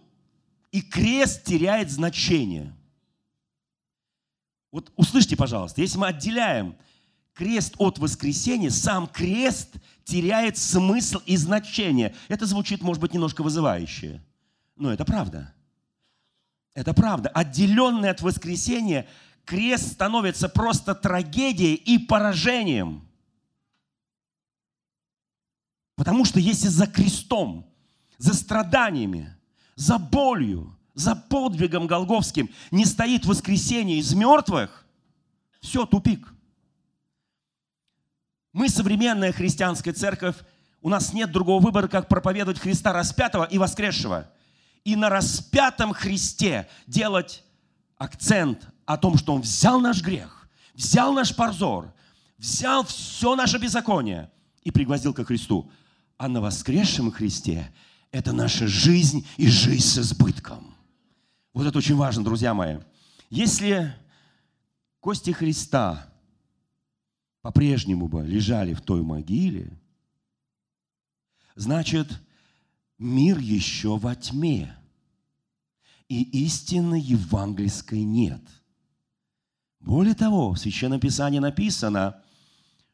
и 0.71 0.81
крест 0.81 1.45
теряет 1.45 1.91
значение. 1.91 2.75
Вот 4.71 4.91
услышьте, 4.97 5.37
пожалуйста, 5.37 5.83
если 5.83 5.99
мы 5.99 6.07
отделяем 6.07 6.77
крест 7.35 7.75
от 7.79 7.99
воскресения, 7.99 8.71
сам 8.71 9.07
крест 9.07 9.77
теряет 10.05 10.57
смысл 10.57 11.19
и 11.27 11.37
значение. 11.37 12.15
Это 12.29 12.47
звучит, 12.47 12.83
может 12.83 13.01
быть, 13.01 13.13
немножко 13.13 13.43
вызывающе, 13.43 14.23
но 14.77 14.93
это 14.93 15.05
правда. 15.05 15.55
Это 16.75 16.95
правда. 16.95 17.29
Отделенный 17.29 18.11
от 18.11 18.23
воскресения, 18.23 19.07
крест 19.45 19.93
становится 19.93 20.49
просто 20.49 20.95
трагедией 20.95 21.75
и 21.75 21.99
поражением– 21.99 23.07
Потому 26.03 26.25
что 26.25 26.41
если 26.41 26.69
за 26.69 26.87
крестом, 26.87 27.65
за 28.19 28.35
страданиями, 28.35 29.37
за 29.77 29.99
болью, 29.99 30.77
за 30.95 31.15
подвигом 31.15 31.87
Голговским 31.87 32.51
не 32.71 32.85
стоит 32.87 33.25
воскресение 33.25 33.99
из 33.99 34.13
мертвых, 34.13 34.85
все, 35.61 35.87
тупик. 35.87 36.35
Мы 38.53 38.69
современная 38.69 39.33
христианская 39.33 39.93
церковь, 39.93 40.37
у 40.81 40.89
нас 40.89 41.13
нет 41.13 41.31
другого 41.31 41.63
выбора, 41.63 41.89
как 41.89 42.09
проповедовать 42.09 42.59
Христа 42.59 42.93
распятого 42.93 43.45
и 43.45 43.59
воскресшего. 43.59 44.29
И 44.85 44.97
на 44.97 45.09
распятом 45.09 45.93
Христе 45.93 46.69
делать 46.87 47.45
акцент 47.97 48.67
о 48.85 48.97
том, 48.97 49.17
что 49.17 49.35
Он 49.35 49.43
взял 49.43 49.81
наш 49.81 50.03
грех, 50.03 50.49
взял 50.75 51.13
наш 51.13 51.35
позор, 51.35 51.93
взял 52.39 52.85
все 52.85 53.37
наше 53.37 53.59
беззаконие 53.59 54.31
и 54.63 54.71
пригвоздил 54.71 55.15
ко 55.15 55.25
Христу 55.25 55.71
а 56.23 56.29
на 56.29 56.41
воскресшем 56.41 57.11
Христе 57.11 57.73
это 58.13 58.33
наша 58.33 58.69
жизнь 58.69 59.27
и 59.39 59.49
жизнь 59.49 59.85
с 59.85 59.99
избытком. 59.99 60.73
Вот 61.53 61.67
это 61.67 61.77
очень 61.79 61.97
важно, 61.97 62.23
друзья 62.23 62.55
мои. 62.55 62.79
Если 63.29 63.93
кости 65.01 65.33
Христа 65.33 66.09
по-прежнему 67.41 68.07
бы 68.07 68.25
лежали 68.25 68.73
в 68.73 68.81
той 68.83 69.03
могиле, 69.03 69.77
значит, 71.57 72.07
мир 73.03 73.39
еще 73.39 73.97
во 73.99 74.15
тьме, 74.15 74.75
и 76.09 76.23
истины 76.45 77.01
евангельской 77.03 78.03
нет. 78.03 78.43
Более 79.81 80.15
того, 80.15 80.53
в 80.53 80.59
Священном 80.59 81.01
Писании 81.01 81.39
написано, 81.39 82.23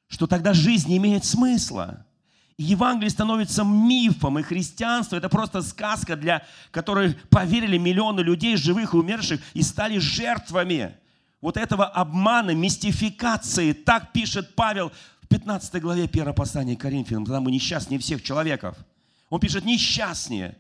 что 0.07 0.27
тогда 0.27 0.55
жизнь 0.55 0.89
не 0.89 0.97
имеет 0.97 1.25
смысла– 1.25 2.05
Евангелие 2.59 3.11
становится 3.11 3.63
мифом, 3.63 4.41
и 4.41 4.43
христианство– 4.43 5.15
это 5.17 5.29
просто 5.29 5.63
сказка, 5.63 6.17
для 6.17 6.45
которой 6.73 7.15
поверили 7.31 7.79
миллионы 7.79 8.21
людей, 8.21 8.57
живых 8.57 8.95
и 8.95 8.97
умерших, 8.97 9.41
и 9.55 9.63
стали 9.63 9.99
жертвами 9.99 10.97
вот 11.41 11.57
этого 11.57 11.87
обмана, 11.87 12.51
мистификации. 12.51 13.73
Так 13.73 14.11
пишет 14.11 14.57
Павел 14.57 14.91
в 15.23 15.29
15 15.29 15.81
главе 15.81 16.05
1 16.05 16.35
послания 16.35 16.77
к 16.77 16.81
Коринфянам, 16.81 17.25
когда 17.25 17.41
мы 17.41 17.53
несчастнее 17.53 18.01
всех 18.01 18.25
человеков. 18.25 18.77
Он 19.31 19.41
пишет 19.41 19.65
несчастнее, 19.65 20.57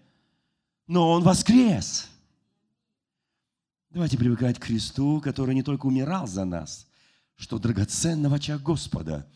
но 0.87 1.11
он 1.11 1.23
воскрес. 1.23 2.09
Давайте 3.91 4.19
привыкать 4.19 4.59
к 4.59 4.65
Христу, 4.65 5.21
который 5.21 5.55
не 5.55 5.63
только 5.63 5.87
умирал 5.87 6.27
за 6.27 6.45
нас, 6.45 6.87
что 7.37 7.59
драгоценно 7.59 8.29
в 8.29 8.63
Господа. 8.63 9.27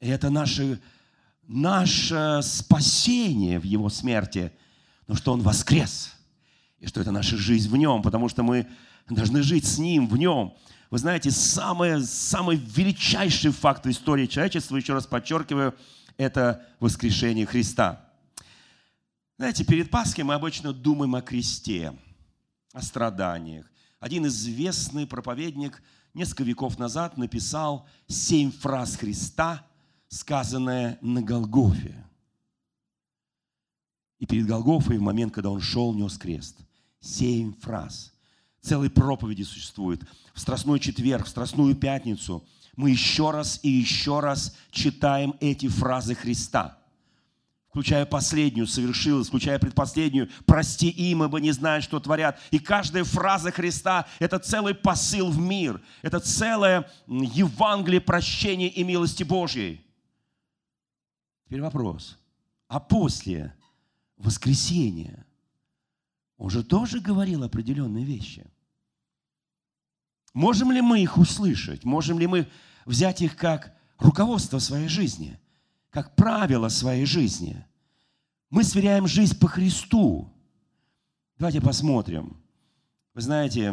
И 0.00 0.08
это 0.08 0.28
наши 0.28 0.80
наше 1.48 2.40
спасение 2.42 3.58
в 3.58 3.64
Его 3.64 3.88
смерти, 3.88 4.52
но 5.06 5.14
что 5.14 5.32
Он 5.32 5.40
воскрес, 5.40 6.12
и 6.78 6.86
что 6.86 7.00
это 7.00 7.10
наша 7.10 7.36
жизнь 7.36 7.68
в 7.70 7.76
Нем, 7.76 8.02
потому 8.02 8.28
что 8.28 8.42
мы 8.42 8.66
должны 9.08 9.42
жить 9.42 9.64
с 9.64 9.78
Ним, 9.78 10.08
в 10.08 10.16
Нем. 10.16 10.54
Вы 10.90 10.98
знаете, 10.98 11.30
самый, 11.30 12.02
самый 12.04 12.56
величайший 12.56 13.50
факт 13.50 13.86
в 13.86 13.90
истории 13.90 14.26
человечества, 14.26 14.76
еще 14.76 14.92
раз 14.92 15.06
подчеркиваю, 15.06 15.74
это 16.16 16.64
воскрешение 16.80 17.46
Христа. 17.46 18.05
Знаете, 19.38 19.64
перед 19.64 19.90
Пасхой 19.90 20.24
мы 20.24 20.32
обычно 20.32 20.72
думаем 20.72 21.14
о 21.14 21.20
кресте, 21.20 21.94
о 22.72 22.80
страданиях. 22.80 23.70
Один 24.00 24.26
известный 24.26 25.06
проповедник 25.06 25.82
несколько 26.14 26.42
веков 26.42 26.78
назад 26.78 27.18
написал 27.18 27.86
семь 28.06 28.50
фраз 28.50 28.96
Христа, 28.96 29.66
сказанные 30.08 30.96
на 31.02 31.20
Голгофе. 31.20 32.02
И 34.18 34.24
перед 34.24 34.46
Голгофой, 34.46 34.96
в 34.96 35.02
момент, 35.02 35.34
когда 35.34 35.50
он 35.50 35.60
шел, 35.60 35.92
нес 35.92 36.16
крест. 36.16 36.56
Семь 37.00 37.52
фраз. 37.60 38.14
Целые 38.62 38.88
проповеди 38.88 39.42
существуют. 39.42 40.02
В 40.32 40.40
Страстной 40.40 40.80
четверг, 40.80 41.26
в 41.26 41.28
Страстную 41.28 41.76
пятницу 41.76 42.42
мы 42.74 42.90
еще 42.90 43.30
раз 43.32 43.60
и 43.62 43.68
еще 43.68 44.20
раз 44.20 44.56
читаем 44.70 45.34
эти 45.40 45.68
фразы 45.68 46.14
Христа– 46.14 46.78
включая 47.76 48.06
последнюю, 48.06 48.66
совершилось, 48.66 49.28
включая 49.28 49.58
предпоследнюю, 49.58 50.30
прости 50.46 50.88
им, 50.88 51.22
ибо 51.22 51.40
не 51.40 51.52
знают, 51.52 51.84
что 51.84 52.00
творят. 52.00 52.40
И 52.50 52.58
каждая 52.58 53.04
фраза 53.04 53.50
Христа– 53.50 54.06
это 54.18 54.38
целый 54.38 54.74
посыл 54.74 55.30
в 55.30 55.38
мир, 55.38 55.82
это 56.00 56.18
целое 56.18 56.90
Евангелие 57.06 58.00
прощения 58.00 58.68
и 58.68 58.82
милости 58.82 59.24
Божьей. 59.24 59.84
Теперь 61.44 61.60
вопрос. 61.60 62.16
А 62.66 62.80
после 62.80 63.54
воскресения 64.16 65.26
он 66.38 66.48
же 66.48 66.64
тоже 66.64 67.00
говорил 67.00 67.42
определенные 67.42 68.06
вещи. 68.06 68.50
Можем 70.32 70.72
ли 70.72 70.80
мы 70.80 71.02
их 71.02 71.18
услышать? 71.18 71.84
Можем 71.84 72.18
ли 72.18 72.26
мы 72.26 72.48
взять 72.86 73.20
их 73.20 73.36
как 73.36 73.76
руководство 73.98 74.60
своей 74.60 74.88
жизни– 74.88 75.38
как 75.96 76.14
правило 76.14 76.68
своей 76.68 77.06
жизни. 77.06 77.64
Мы 78.50 78.64
сверяем 78.64 79.06
жизнь 79.06 79.38
по 79.38 79.48
Христу. 79.48 80.30
Давайте 81.38 81.62
посмотрим. 81.62 82.36
Вы 83.14 83.22
знаете, 83.22 83.72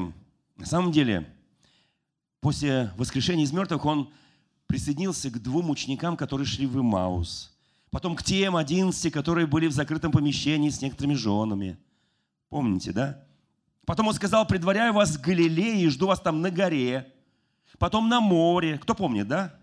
на 0.56 0.65
самом 0.65 0.94
деле, 0.94 1.27
после 2.39 2.94
воскрешения 2.96 3.44
из 3.44 3.51
мертвых 3.51 3.84
он 3.84 4.10
присоединился 4.68 5.30
к 5.32 5.42
двум 5.42 5.70
ученикам, 5.70 6.15
которые 6.15 6.48
шли 6.48 6.65
в 6.65 6.80
Имаус. 6.80 7.53
Потом 7.92 8.15
к 8.15 8.24
тем 8.24 8.56
одиннадцати, 8.56 9.10
которые 9.10 9.46
были 9.46 9.68
в 9.68 9.74
закрытом 9.74 10.13
помещении 10.13 10.70
с 10.70 10.82
некоторыми 10.82 11.15
женами. 11.15 11.77
Помните, 12.48 12.94
да? 12.94 13.22
Потом 13.86 14.08
он 14.08 14.13
сказал, 14.13 14.48
предваряю 14.48 14.94
вас 14.94 15.18
в 15.18 15.20
Галилее 15.20 15.84
и 15.84 15.89
жду 15.89 16.08
вас 16.08 16.22
там 16.22 16.39
на 16.39 16.51
горе. 16.51 17.12
Потом 17.80 18.08
на 18.08 18.22
море. 18.22 18.77
Кто 18.77 18.96
помнит, 18.96 19.27
да? 19.27 19.60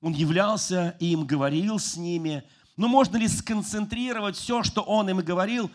Он 0.00 0.12
являлся 0.12 0.96
и 0.98 1.12
им 1.12 1.26
говорил 1.26 1.78
с 1.78 1.96
ними. 1.96 2.42
Но 2.76 2.88
можно 2.88 3.16
ли 3.18 3.28
сконцентрировать 3.28 4.36
все, 4.36 4.62
что 4.62 4.82
он 4.82 5.10
им 5.10 5.18
говорил? 5.18 5.70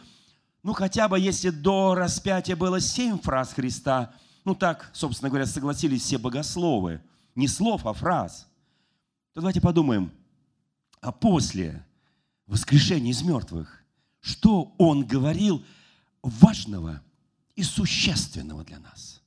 Ну, 0.63 0.73
хотя 0.73 1.07
бы 1.07 1.19
если 1.19 1.51
до 1.51 1.93
распятия 1.93 2.55
было 2.55 2.79
семь 2.79 3.19
фраз 3.19 3.53
Христа, 3.53 4.13
ну 4.43 4.55
так, 4.55 4.89
собственно 4.93 5.29
говоря, 5.29 5.45
согласились 5.45 6.01
все 6.01 6.17
богословы. 6.17 7.01
Не 7.35 7.47
слов, 7.47 7.85
а 7.85 7.93
фраз. 7.93 8.47
То 9.33 9.41
давайте 9.41 9.61
подумаем, 9.61 10.11
а 11.01 11.11
после 11.11 11.85
воскрешения 12.47 13.11
из 13.11 13.21
мертвых, 13.21 13.83
что 14.21 14.73
он 14.79 15.05
говорил 15.05 15.63
важного 16.23 17.01
и 17.55 17.61
существенного 17.61 18.63
для 18.63 18.79
нас? 18.79 19.21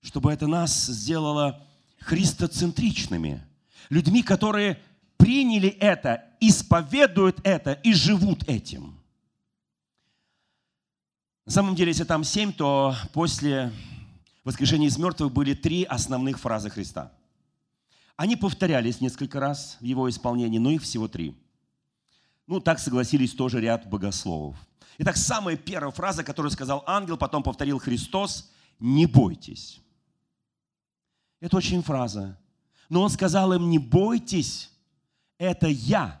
Чтобы 0.00 0.32
это 0.32 0.48
нас 0.48 0.86
сделало 0.86 1.64
христоцентричными– 2.00 3.46
людьми, 3.90 4.22
которые 4.22 4.80
приняли 5.16 5.68
это, 5.68 6.24
исповедуют 6.40 7.40
это 7.44 7.72
и 7.72 7.92
живут 7.92 8.48
этим. 8.48 8.98
На 11.46 11.52
самом 11.52 11.74
деле, 11.74 11.90
если 11.90 12.04
там 12.04 12.24
семь, 12.24 12.52
то 12.52 12.94
после 13.12 13.70
воскрешения 14.44 14.88
из 14.88 14.98
мертвых 14.98 15.32
были 15.32 15.54
три 15.54 15.84
основных 15.84 16.38
фразы 16.38 16.70
Христа. 16.70 17.12
Они 18.16 18.36
повторялись 18.36 19.00
несколько 19.00 19.40
раз 19.40 19.76
в 19.80 19.84
его 19.84 20.08
исполнении, 20.08 20.58
но 20.58 20.70
их 20.70 20.82
всего 20.82 21.08
три. 21.08 21.34
Ну, 22.46 22.60
так 22.60 22.78
согласились 22.78 23.32
тоже 23.32 23.60
ряд 23.60 23.88
богословов. 23.88 24.56
Итак, 24.98 25.16
самая 25.16 25.56
первая 25.56 25.90
фраза, 25.90 26.22
которую 26.22 26.52
сказал 26.52 26.84
ангел, 26.86 27.16
потом 27.16 27.42
повторил 27.42 27.78
Христос, 27.78 28.50
«Не 28.78 29.06
бойтесь». 29.06 29.80
Это 31.40 31.56
очень 31.56 31.82
фраза. 31.82 32.38
Но 32.88 33.02
он 33.02 33.10
сказал 33.10 33.52
им, 33.52 33.70
не 33.70 33.78
бойтесь, 33.78 34.70
это 35.38 35.66
я. 35.66 36.20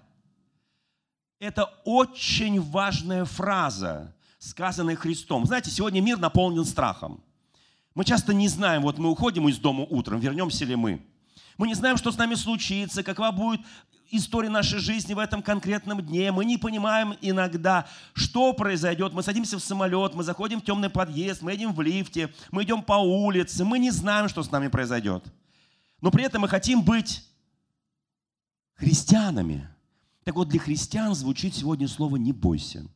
Это 1.38 1.64
очень 1.84 2.60
важная 2.60 3.24
фраза, 3.24 4.14
сказанная 4.38 4.96
Христом. 4.96 5.46
Знаете, 5.46 5.70
сегодня 5.70 6.00
мир 6.00 6.18
наполнен 6.18 6.64
страхом. 6.64 7.22
Мы 7.94 8.04
часто 8.04 8.32
не 8.34 8.48
знаем, 8.48 8.82
вот 8.82 8.98
мы 8.98 9.10
уходим 9.10 9.48
из 9.48 9.58
дома 9.58 9.84
утром, 9.84 10.20
вернемся 10.20 10.64
ли 10.64 10.74
мы. 10.74 11.04
Мы 11.58 11.68
не 11.68 11.74
знаем, 11.74 11.96
что 11.96 12.10
с 12.10 12.16
нами 12.16 12.34
случится, 12.34 13.02
какова 13.02 13.30
будет 13.30 13.60
история 14.10 14.48
нашей 14.48 14.78
жизни 14.78 15.14
в 15.14 15.18
этом 15.18 15.42
конкретном 15.42 16.00
дне. 16.00 16.32
Мы 16.32 16.44
не 16.44 16.58
понимаем 16.58 17.14
иногда, 17.20 17.86
что 18.12 18.52
произойдет. 18.52 19.12
Мы 19.12 19.22
садимся 19.22 19.58
в 19.58 19.62
самолет, 19.62 20.14
мы 20.14 20.24
заходим 20.24 20.60
в 20.60 20.64
темный 20.64 20.90
подъезд, 20.90 21.42
мы 21.42 21.52
едем 21.52 21.72
в 21.72 21.80
лифте, 21.80 22.32
мы 22.50 22.64
идем 22.64 22.82
по 22.82 22.94
улице. 22.94 23.64
Мы 23.64 23.78
не 23.78 23.90
знаем, 23.90 24.28
что 24.28 24.42
с 24.42 24.50
нами 24.50 24.68
произойдет 24.68 25.24
но 26.04 26.10
при 26.10 26.22
этом 26.22 26.42
мы 26.42 26.48
хотим 26.48 26.82
быть 26.82 27.24
христианами. 28.74 29.66
Так 30.22 30.34
вот, 30.34 30.50
для 30.50 30.60
христиан 30.60 31.14
звучит 31.14 31.54
сегодня 31.54 31.88
слово 31.88 32.16
«не 32.16 32.30
бойся». 32.30 32.86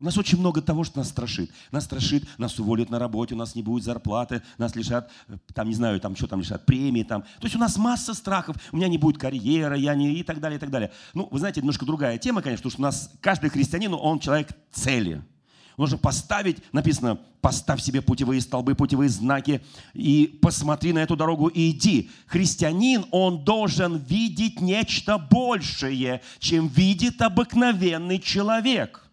У 0.00 0.04
нас 0.06 0.16
очень 0.16 0.38
много 0.38 0.62
того, 0.62 0.84
что 0.84 1.00
нас 1.00 1.10
страшит. 1.10 1.50
Нас 1.70 1.84
страшит, 1.84 2.26
нас 2.38 2.58
уволят 2.58 2.88
на 2.88 2.98
работе, 2.98 3.34
у 3.34 3.36
нас 3.36 3.54
не 3.54 3.62
будет 3.62 3.84
зарплаты, 3.84 4.40
нас 4.56 4.74
лишат, 4.74 5.10
там, 5.52 5.68
не 5.68 5.74
знаю, 5.74 6.00
там, 6.00 6.16
что 6.16 6.28
там 6.28 6.40
лишат, 6.40 6.64
премии. 6.64 7.02
Там. 7.02 7.24
То 7.24 7.44
есть 7.44 7.56
у 7.56 7.58
нас 7.58 7.76
масса 7.76 8.14
страхов. 8.14 8.56
У 8.72 8.78
меня 8.78 8.88
не 8.88 8.96
будет 8.96 9.18
карьеры, 9.18 9.76
я 9.76 9.94
не... 9.94 10.14
и 10.14 10.22
так 10.22 10.40
далее, 10.40 10.56
и 10.56 10.60
так 10.60 10.70
далее. 10.70 10.90
Ну, 11.12 11.28
вы 11.30 11.38
знаете, 11.38 11.60
немножко 11.60 11.84
другая 11.84 12.16
тема, 12.16 12.40
конечно, 12.40 12.62
потому 12.62 12.70
что 12.70 12.80
у 12.80 12.84
нас 12.84 13.12
каждый 13.20 13.50
христианин, 13.50 13.92
он 13.92 14.18
человек 14.18 14.48
цели– 14.72 15.22
Нужно 15.78 15.96
поставить, 15.96 16.60
написано, 16.72 17.20
поставь 17.40 17.80
себе 17.80 18.02
путевые 18.02 18.40
столбы, 18.40 18.74
путевые 18.74 19.08
знаки 19.08 19.62
и 19.94 20.38
посмотри 20.42 20.92
на 20.92 20.98
эту 20.98 21.14
дорогу 21.14 21.46
и 21.46 21.70
иди. 21.70 22.10
Христианин, 22.26 23.06
он 23.12 23.44
должен 23.44 23.96
видеть 23.96 24.60
нечто 24.60 25.18
большее, 25.18 26.20
чем 26.40 26.66
видит 26.66 27.22
обыкновенный 27.22 28.18
человек. 28.18 29.08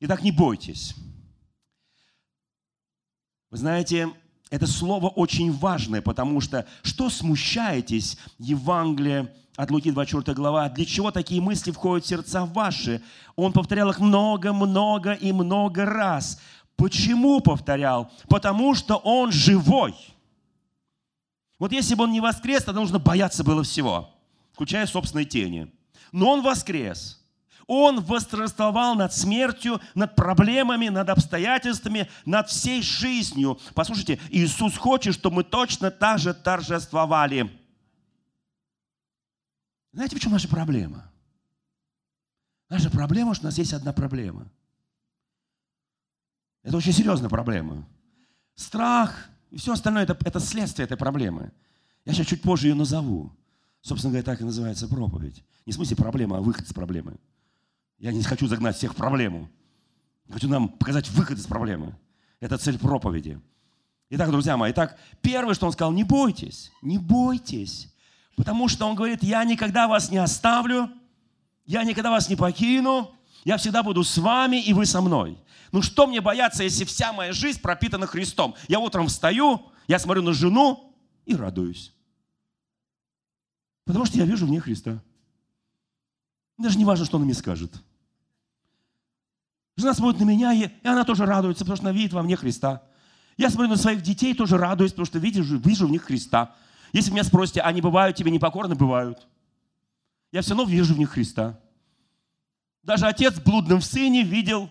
Итак, 0.00 0.22
не 0.22 0.30
бойтесь. 0.30 0.94
Вы 3.48 3.56
знаете, 3.56 4.10
это 4.50 4.66
слово 4.66 5.08
очень 5.08 5.52
важное, 5.52 6.00
потому 6.00 6.40
что 6.40 6.66
что 6.82 7.10
смущаетесь 7.10 8.16
Евангелие 8.38 9.34
от 9.56 9.70
Луки 9.70 9.90
24 9.90 10.34
глава, 10.34 10.68
для 10.68 10.84
чего 10.84 11.10
такие 11.10 11.40
мысли 11.40 11.70
входят 11.70 12.04
в 12.04 12.08
сердца 12.08 12.44
ваши? 12.44 13.02
Он 13.34 13.52
повторял 13.52 13.90
их 13.90 13.98
много-много 13.98 15.14
и 15.14 15.32
много 15.32 15.84
раз. 15.84 16.40
Почему 16.76 17.40
повторял? 17.40 18.10
Потому 18.28 18.74
что 18.74 18.96
он 18.96 19.32
живой. 19.32 19.94
Вот 21.58 21.72
если 21.72 21.94
бы 21.94 22.04
он 22.04 22.12
не 22.12 22.20
воскрес, 22.20 22.64
тогда 22.64 22.80
нужно 22.80 22.98
бояться 22.98 23.42
было 23.42 23.62
всего, 23.62 24.10
включая 24.52 24.86
собственной 24.86 25.24
тени. 25.24 25.72
Но 26.12 26.30
он 26.30 26.42
воскрес. 26.42 27.25
Он 27.66 28.00
восторжествовал 28.00 28.94
над 28.94 29.12
смертью, 29.12 29.80
над 29.94 30.14
проблемами, 30.14 30.88
над 30.88 31.08
обстоятельствами, 31.08 32.08
над 32.24 32.48
всей 32.48 32.80
жизнью. 32.80 33.58
Послушайте, 33.74 34.20
Иисус 34.30 34.76
хочет, 34.76 35.14
чтобы 35.14 35.36
мы 35.36 35.44
точно 35.44 35.90
так 35.90 36.18
же 36.20 36.32
торжествовали. 36.32 37.50
Знаете, 39.92 40.16
в 40.16 40.20
чем 40.20 40.32
наша 40.32 40.48
проблема? 40.48 41.10
Наша 42.68 42.90
проблема, 42.90 43.34
что 43.34 43.44
у 43.44 43.48
нас 43.48 43.58
есть 43.58 43.72
одна 43.72 43.92
проблема. 43.92 44.46
Это 46.62 46.76
очень 46.76 46.92
серьезная 46.92 47.30
проблема. 47.30 47.86
Страх 48.54 49.28
и 49.50 49.58
все 49.58 49.72
остальное 49.72 50.02
это, 50.02 50.16
это 50.24 50.40
следствие 50.40 50.84
этой 50.84 50.96
проблемы. 50.96 51.52
Я 52.04 52.12
сейчас 52.12 52.26
чуть 52.26 52.42
позже 52.42 52.68
ее 52.68 52.74
назову. 52.74 53.32
Собственно 53.80 54.12
говоря, 54.12 54.24
так 54.24 54.40
и 54.40 54.44
называется 54.44 54.88
проповедь. 54.88 55.44
Не 55.64 55.72
в 55.72 55.76
смысле 55.76 55.96
проблема, 55.96 56.38
а 56.38 56.40
выход 56.40 56.64
из 56.66 56.72
проблемы. 56.72 57.16
Я 57.98 58.12
не 58.12 58.22
хочу 58.22 58.46
загнать 58.46 58.76
всех 58.76 58.92
в 58.92 58.96
проблему. 58.96 59.50
Хочу 60.30 60.48
нам 60.48 60.68
показать 60.68 61.08
выход 61.10 61.38
из 61.38 61.46
проблемы. 61.46 61.96
Это 62.40 62.58
цель 62.58 62.78
проповеди. 62.78 63.40
Итак, 64.10 64.30
друзья 64.30 64.56
мои, 64.56 64.72
итак, 64.72 64.98
первое, 65.20 65.54
что 65.54 65.66
он 65.66 65.72
сказал, 65.72 65.92
не 65.92 66.04
бойтесь, 66.04 66.70
не 66.82 66.98
бойтесь. 66.98 67.92
Потому 68.36 68.68
что 68.68 68.86
он 68.86 68.94
говорит, 68.94 69.22
я 69.22 69.42
никогда 69.44 69.88
вас 69.88 70.10
не 70.10 70.18
оставлю, 70.18 70.90
я 71.64 71.82
никогда 71.84 72.10
вас 72.10 72.28
не 72.28 72.36
покину, 72.36 73.14
я 73.44 73.56
всегда 73.56 73.82
буду 73.82 74.04
с 74.04 74.18
вами, 74.18 74.62
и 74.62 74.72
вы 74.72 74.86
со 74.86 75.00
мной. 75.00 75.38
Ну 75.72 75.82
что 75.82 76.06
мне 76.06 76.20
бояться, 76.20 76.62
если 76.62 76.84
вся 76.84 77.12
моя 77.12 77.32
жизнь 77.32 77.60
пропитана 77.60 78.06
Христом? 78.06 78.54
Я 78.68 78.78
утром 78.78 79.08
встаю, 79.08 79.72
я 79.88 79.98
смотрю 79.98 80.22
на 80.22 80.32
жену 80.32 80.94
и 81.24 81.34
радуюсь. 81.34 81.94
Потому 83.84 84.04
что 84.04 84.18
я 84.18 84.24
вижу 84.24 84.46
в 84.46 84.50
ней 84.50 84.60
Христа. 84.60 85.02
Даже 86.58 86.78
не 86.78 86.84
важно, 86.84 87.06
что 87.06 87.16
он 87.16 87.24
мне 87.24 87.34
скажет. 87.34 87.72
Жена 89.76 89.92
смотрит 89.92 90.20
на 90.20 90.24
меня, 90.24 90.54
и 90.54 90.70
она 90.84 91.04
тоже 91.04 91.26
радуется, 91.26 91.64
потому 91.64 91.76
что 91.76 91.86
она 91.86 91.96
видит 91.96 92.12
во 92.12 92.22
мне 92.22 92.36
Христа. 92.36 92.82
Я 93.36 93.50
смотрю 93.50 93.68
на 93.68 93.76
своих 93.76 94.02
детей, 94.02 94.32
тоже 94.32 94.56
радуюсь, 94.56 94.92
потому 94.92 95.06
что 95.06 95.18
вижу, 95.18 95.58
вижу 95.58 95.86
в 95.86 95.90
них 95.90 96.04
Христа. 96.04 96.54
Если 96.92 97.10
меня 97.10 97.24
спросите, 97.24 97.60
они 97.60 97.82
бывают 97.82 98.16
тебе 98.16 98.30
непокорны? 98.30 98.74
Бывают. 98.74 99.26
Я 100.32 100.40
все 100.40 100.54
равно 100.54 100.64
вижу 100.64 100.94
в 100.94 100.98
них 100.98 101.10
Христа. 101.10 101.60
Даже 102.82 103.06
отец 103.06 103.34
в 103.34 103.44
блудном 103.44 103.82
сыне 103.82 104.22
видел 104.22 104.70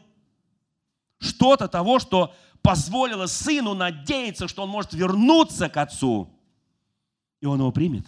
что-то 1.19 1.67
того, 1.67 1.99
что 1.99 2.33
позволило 2.63 3.27
сыну 3.27 3.75
надеяться, 3.75 4.47
что 4.47 4.63
он 4.63 4.69
может 4.69 4.93
вернуться 4.93 5.69
к 5.69 5.77
отцу. 5.77 6.33
И 7.41 7.45
он 7.45 7.59
его 7.59 7.71
примет. 7.71 8.07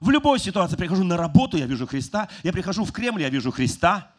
В 0.00 0.10
любой 0.10 0.38
ситуации 0.38 0.76
прихожу 0.76 1.04
на 1.04 1.16
работу, 1.16 1.56
я 1.56 1.64
вижу 1.64 1.86
Христа. 1.86 2.28
Я 2.42 2.52
прихожу 2.52 2.84
в 2.84 2.92
Кремль, 2.92 3.22
я 3.22 3.30
вижу 3.30 3.50
Христа. 3.50 4.12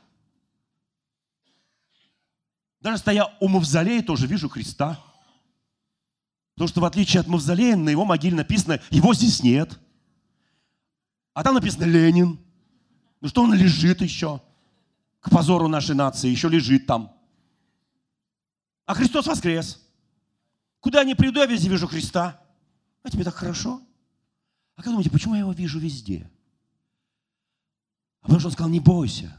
Даже 2.87 2.99
стоя 2.99 3.35
у 3.41 3.49
мавзолея, 3.49 4.01
тоже 4.01 4.27
вижу 4.27 4.47
Христа. 4.47 4.97
Потому 6.53 6.69
что 6.69 6.79
в 6.79 6.85
отличие 6.85 7.19
от 7.19 7.27
мавзолея, 7.27 7.75
на 7.75 7.89
его 7.89 8.05
могиле 8.05 8.33
написано, 8.33 8.79
его 8.89 9.13
здесь 9.13 9.43
нет. 9.43 9.77
А 11.33 11.43
там 11.43 11.55
написано 11.55 11.83
Ленин. 11.83 12.39
Ну 13.19 13.27
что 13.27 13.43
он 13.43 13.53
лежит 13.53 13.99
еще? 13.99 14.41
К 15.19 15.29
позору 15.29 15.67
нашей 15.67 15.95
нации, 15.95 16.29
еще 16.29 16.47
лежит 16.47 16.85
там. 16.85 17.13
А 18.85 18.93
Христос 18.93 19.27
воскрес. 19.27 19.85
Куда 20.79 20.99
я 20.99 21.03
не 21.03 21.13
приду, 21.13 21.41
я 21.41 21.45
везде 21.45 21.67
вижу 21.67 21.89
Христа. 21.89 22.39
А 23.03 23.09
тебе 23.09 23.25
так 23.25 23.35
хорошо? 23.35 23.81
А 24.77 24.81
как 24.81 24.93
думаете, 24.93 25.11
почему 25.11 25.33
я 25.33 25.41
его 25.41 25.51
вижу 25.51 25.77
везде? 25.77 26.31
А 28.21 28.27
потому 28.27 28.39
что 28.39 28.47
он 28.47 28.53
сказал, 28.53 28.71
не 28.71 28.79
бойся, 28.79 29.37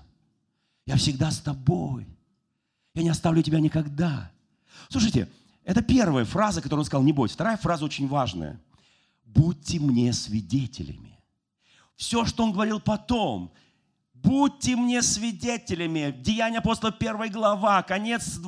я 0.85 0.97
всегда 0.97 1.31
с 1.31 1.41
тобой. 1.41 2.18
Я 2.99 3.05
не 3.05 3.11
оставлю 3.11 3.43
тебя 3.45 3.61
никогда. 3.61 4.29
Слушайте, 4.89 5.29
это 5.63 5.83
первая 5.83 6.25
фраза, 6.25 6.61
которую 6.61 6.81
он 6.81 6.85
сказал, 6.85 7.05
не 7.05 7.13
бойся. 7.13 7.35
Вторая 7.35 7.57
фраза 7.57 7.85
очень 7.85 8.09
важная. 8.09 8.61
Будьте 9.25 9.79
мне 9.79 10.13
свидетелями. 10.13 11.17
Все, 11.95 12.25
что 12.25 12.43
он 12.43 12.51
говорил 12.51 12.81
потом, 12.81 13.53
Будьте 14.23 14.75
мне 14.75 15.01
свидетелями. 15.01 16.15
Деяния 16.19 16.59
апостола 16.59 16.95
1 16.99 17.31
глава, 17.31 17.83
конец, 17.83 18.41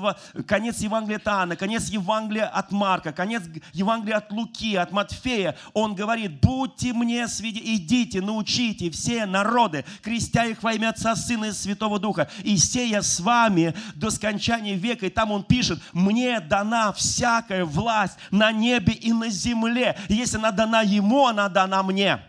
конец 0.47 0.79
Евангелия 0.79 1.19
Тана, 1.19 1.55
конец 1.57 1.89
Евангелия 1.89 2.47
от 2.47 2.73
Марка, 2.73 3.13
конец 3.13 3.45
Евангелия 3.73 4.17
от 4.17 4.33
Луки, 4.33 4.75
от 4.75 4.91
Матфея. 4.91 5.57
Он 5.73 5.95
говорит, 5.95 6.41
будьте 6.41 6.93
мне 6.93 7.29
свидетелями, 7.29 7.77
идите, 7.77 8.21
научите 8.21 8.91
все 8.91 9.27
народы, 9.27 9.85
крестя 10.03 10.45
их 10.45 10.63
во 10.63 10.73
имя 10.73 10.91
Отца, 10.91 11.15
Сына 11.15 11.47
и 11.47 11.53
Святого 11.53 12.01
Духа, 12.01 12.29
и 12.43 12.57
сея 12.57 13.01
с 13.01 13.21
вами 13.21 13.75
до 13.95 14.11
скончания 14.11 14.75
века. 14.75 15.07
И 15.07 15.11
там 15.11 15.31
он 15.31 15.45
пишет, 15.45 15.81
мне 15.93 16.41
дана 16.41 16.93
всякая 16.93 17.65
власть 17.65 18.17
на 18.31 18.51
небе 18.51 18.93
и 18.93 19.13
на 19.13 19.31
земле. 19.31 19.97
Если 20.09 20.37
она 20.37 20.51
дана 20.51 20.83
ему, 20.83 21.27
она 21.27 21.49
дана 21.49 21.83
мне. 21.83 22.21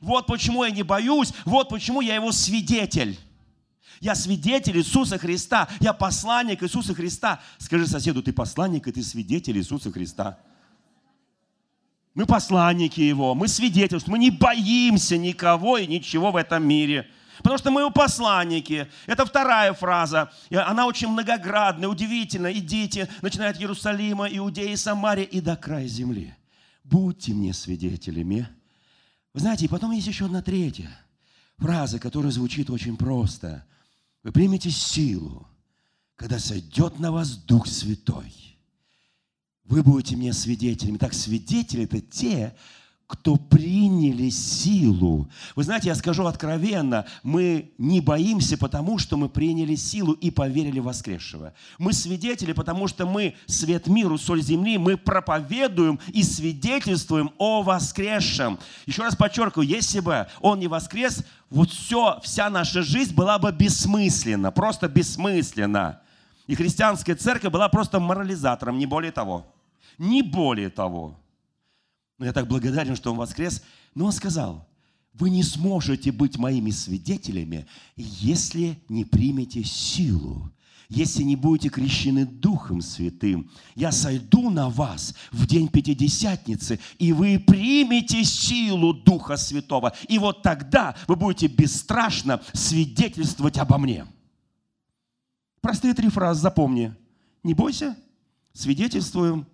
Вот 0.00 0.26
почему 0.26 0.64
я 0.64 0.70
не 0.70 0.82
боюсь, 0.82 1.32
вот 1.44 1.68
почему 1.68 2.00
я 2.00 2.14
его 2.14 2.32
свидетель. 2.32 3.18
Я 4.00 4.14
свидетель 4.14 4.78
Иисуса 4.78 5.18
Христа, 5.18 5.68
я 5.80 5.92
посланник 5.92 6.62
Иисуса 6.62 6.94
Христа. 6.94 7.40
Скажи 7.58 7.86
соседу, 7.86 8.22
ты 8.22 8.32
посланник 8.32 8.86
и 8.86 8.92
ты 8.92 9.02
свидетель 9.02 9.58
Иисуса 9.58 9.90
Христа. 9.90 10.38
Мы 12.14 12.26
посланники 12.26 13.00
Его, 13.00 13.34
мы 13.34 13.48
свидетели, 13.48 13.98
что 13.98 14.10
мы 14.10 14.18
не 14.18 14.30
боимся 14.30 15.16
никого 15.16 15.78
и 15.78 15.86
ничего 15.86 16.30
в 16.30 16.36
этом 16.36 16.66
мире. 16.66 17.08
Потому 17.38 17.58
что 17.58 17.70
мы 17.70 17.82
его 17.82 17.90
посланники. 17.90 18.88
Это 19.06 19.24
вторая 19.24 19.72
фраза. 19.72 20.32
Она 20.50 20.86
очень 20.86 21.06
многоградная, 21.06 21.88
удивительная. 21.88 22.52
Идите, 22.52 23.08
начиная 23.22 23.50
от 23.50 23.60
Иерусалима, 23.60 24.26
Иудеи, 24.28 24.74
Самария 24.74 25.24
и 25.24 25.40
до 25.40 25.54
края 25.54 25.86
земли. 25.86 26.34
Будьте 26.82 27.32
мне 27.32 27.54
свидетелями 27.54 28.48
вы 29.34 29.40
знаете, 29.40 29.66
и 29.66 29.68
потом 29.68 29.92
есть 29.92 30.06
еще 30.06 30.26
одна 30.26 30.42
третья 30.42 30.90
фраза, 31.58 31.98
которая 31.98 32.32
звучит 32.32 32.70
очень 32.70 32.96
просто. 32.96 33.64
Вы 34.22 34.32
примете 34.32 34.70
силу, 34.70 35.46
когда 36.16 36.38
сойдет 36.38 36.98
на 36.98 37.12
вас 37.12 37.36
Дух 37.36 37.66
Святой. 37.66 38.32
Вы 39.64 39.82
будете 39.82 40.16
мне 40.16 40.32
свидетелями. 40.32 40.96
Так, 40.96 41.12
свидетели– 41.12 41.84
это 41.84 42.00
те, 42.00 42.56
кто 43.08 43.36
приняли 43.36 44.28
силу. 44.28 45.30
Вы 45.56 45.64
знаете, 45.64 45.88
я 45.88 45.94
скажу 45.94 46.26
откровенно, 46.26 47.06
мы 47.22 47.72
не 47.78 48.02
боимся, 48.02 48.58
потому 48.58 48.98
что 48.98 49.16
мы 49.16 49.30
приняли 49.30 49.76
силу 49.76 50.12
и 50.12 50.30
поверили 50.30 50.78
в 50.78 50.84
воскресшего. 50.84 51.54
Мы 51.78 51.94
свидетели, 51.94 52.52
потому 52.52 52.86
что 52.86 53.06
мы 53.06 53.34
свет 53.46 53.86
миру, 53.86 54.18
соль 54.18 54.42
земли, 54.42 54.76
мы 54.76 54.98
проповедуем 54.98 55.98
и 56.08 56.22
свидетельствуем 56.22 57.30
о 57.38 57.62
воскресшем. 57.62 58.58
Еще 58.84 59.02
раз 59.02 59.16
подчеркиваю, 59.16 59.66
если 59.66 60.00
бы 60.00 60.26
он 60.42 60.60
не 60.60 60.68
воскрес, 60.68 61.24
вот 61.48 61.70
все, 61.70 62.20
вся 62.22 62.50
наша 62.50 62.82
жизнь 62.82 63.14
была 63.14 63.38
бы 63.38 63.50
бессмысленна, 63.52 64.52
просто 64.52 64.86
бессмысленна. 64.86 66.02
И 66.46 66.54
христианская 66.54 67.14
церковь 67.14 67.52
была 67.52 67.70
просто 67.70 68.00
морализатором, 68.00 68.76
не 68.76 68.84
более 68.84 69.12
того. 69.12 69.46
Не 69.96 70.22
более 70.22 70.68
того. 70.68 71.16
Но 72.18 72.26
я 72.26 72.32
так 72.32 72.48
благодарен, 72.48 72.96
что 72.96 73.12
Он 73.12 73.16
воскрес. 73.16 73.62
Но 73.94 74.06
Он 74.06 74.12
сказал, 74.12 74.68
вы 75.14 75.30
не 75.30 75.42
сможете 75.42 76.12
быть 76.12 76.36
моими 76.36 76.70
свидетелями, 76.70 77.66
если 77.96 78.80
не 78.88 79.04
примете 79.04 79.64
силу, 79.64 80.52
если 80.88 81.22
не 81.22 81.36
будете 81.36 81.68
крещены 81.68 82.24
Духом 82.24 82.80
Святым. 82.80 83.50
Я 83.74 83.92
сойду 83.92 84.50
на 84.50 84.68
вас 84.68 85.14
в 85.32 85.46
день 85.46 85.68
Пятидесятницы, 85.68 86.80
и 86.98 87.12
вы 87.12 87.38
примете 87.38 88.24
силу 88.24 88.94
Духа 88.94 89.36
Святого. 89.36 89.92
И 90.08 90.18
вот 90.18 90.42
тогда 90.42 90.96
вы 91.06 91.16
будете 91.16 91.46
бесстрашно 91.46 92.40
свидетельствовать 92.52 93.58
обо 93.58 93.78
мне. 93.78 94.06
Простые 95.60 95.94
три 95.94 96.08
фразы 96.08 96.40
запомни. 96.40 96.94
Не 97.42 97.54
бойся, 97.54 97.96
свидетельствуем, 98.52 99.46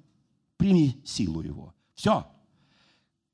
прими 0.57 1.01
силу 1.05 1.43
Его. 1.43 1.75
Все. 1.95 2.27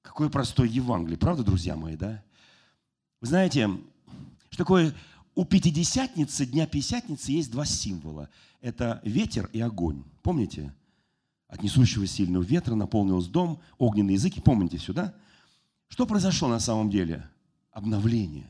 Какое 0.02 0.28
простое 0.28 0.66
Евангелие, 0.66 1.18
правда, 1.18 1.42
друзья 1.42 1.76
мои, 1.76 1.96
да? 1.96 2.22
Вы 3.20 3.26
знаете, 3.26 3.68
что 4.48 4.58
такое 4.58 4.94
у 5.34 5.44
Пятидесятницы, 5.44 6.46
Дня 6.46 6.66
Пятидесятницы 6.66 7.32
есть 7.32 7.50
два 7.50 7.64
символа. 7.64 8.28
Это 8.60 9.00
ветер 9.04 9.48
и 9.52 9.60
огонь. 9.60 10.04
Помните? 10.22 10.74
От 11.48 11.62
несущего 11.62 12.06
сильного 12.06 12.42
ветра 12.42 12.74
наполнился 12.74 13.30
дом, 13.30 13.60
огненные 13.78 14.14
языки. 14.14 14.40
Помните 14.40 14.78
сюда? 14.78 15.14
Что 15.88 16.06
произошло 16.06 16.48
на 16.48 16.60
самом 16.60 16.90
деле? 16.90 17.28
Обновление. 17.72 18.46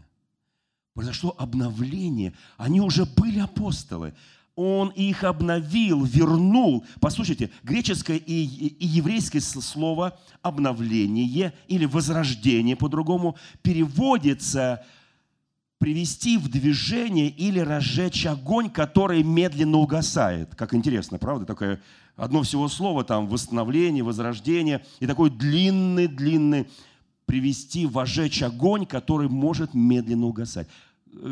Произошло 0.95 1.35
обновление. 1.39 2.35
Они 2.57 2.81
уже 2.81 3.07
были 3.07 3.39
апостолы. 3.39 4.15
Он 4.63 4.91
их 4.91 5.25
обновил, 5.25 6.05
вернул. 6.05 6.85
Послушайте, 7.01 7.51
греческое 7.63 8.19
и, 8.19 8.45
и 8.45 8.87
еврейское 8.87 9.41
слово 9.41 10.19
«обновление» 10.43 11.55
или 11.67 11.87
«возрождение» 11.87 12.77
по-другому 12.77 13.39
переводится 13.63 14.85
привести 15.79 16.37
в 16.37 16.51
движение 16.51 17.31
или 17.31 17.59
разжечь 17.59 18.27
огонь, 18.27 18.69
который 18.69 19.23
медленно 19.23 19.79
угасает. 19.79 20.55
Как 20.55 20.75
интересно, 20.75 21.17
правда? 21.17 21.47
Такое 21.47 21.81
одно 22.15 22.43
всего 22.43 22.69
слово 22.69 23.03
там 23.03 23.29
восстановление, 23.29 24.05
возрождение 24.05 24.85
и 24.99 25.07
такой 25.07 25.31
длинный-длинный 25.31 26.69
привести, 27.25 27.87
вожечь 27.87 28.43
огонь, 28.43 28.85
который 28.85 29.31
может 29.31 29.73
медленно 29.73 30.27
угасать. 30.27 30.69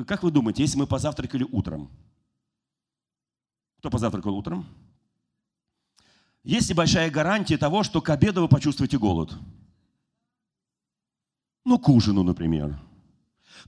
Как 0.06 0.22
вы 0.22 0.30
думаете, 0.30 0.62
если 0.62 0.78
мы 0.78 0.86
позавтракали 0.86 1.46
утром– 1.52 1.90
кто 3.78 3.90
позавтракал 3.90 4.36
утром? 4.36 4.66
Есть 6.42 6.68
ли 6.68 6.74
большая 6.74 7.10
гарантия 7.10 7.58
того, 7.58 7.82
что 7.82 8.00
к 8.00 8.10
обеду 8.10 8.42
вы 8.42 8.48
почувствуете 8.48 8.98
голод? 8.98 9.34
Ну, 11.64 11.78
к 11.78 11.88
ужину, 11.88 12.22
например. 12.22 12.80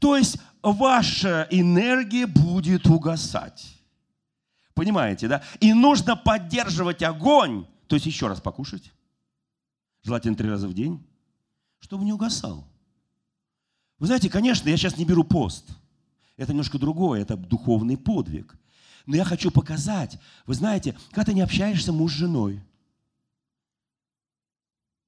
То 0.01 0.17
есть 0.17 0.39
ваша 0.63 1.47
энергия 1.51 2.27
будет 2.27 2.87
угасать. 2.87 3.77
Понимаете, 4.75 5.29
да? 5.29 5.43
И 5.61 5.75
нужно 5.75 6.17
поддерживать 6.17 7.03
огонь, 7.03 7.67
то 7.87 7.97
есть 7.97 8.07
еще 8.07 8.29
раз 8.29 8.41
покушать, 8.41 8.93
желательно 10.03 10.37
три 10.37 10.49
раза 10.49 10.69
в 10.69 10.73
день, 10.75 11.05
чтобы 11.81 12.05
не 12.05 12.13
угасал. 12.13 12.67
Вы 13.99 14.07
знаете, 14.07 14.31
конечно, 14.31 14.69
я 14.69 14.77
сейчас 14.77 14.97
не 14.97 15.05
беру 15.05 15.25
пост. 15.25 15.69
Это 16.39 16.53
немножко 16.53 16.79
другое, 16.79 17.21
это 17.21 17.37
духовный 17.37 17.99
подвиг. 17.99 18.57
Но 19.07 19.17
я 19.17 19.25
хочу 19.25 19.51
показать, 19.51 20.19
вы 20.47 20.55
знаете, 20.55 20.97
когда 21.11 21.25
ты 21.25 21.35
не 21.35 21.41
общаешься 21.41 21.93
муж 21.93 22.13
с 22.13 22.17
женой, 22.17 22.63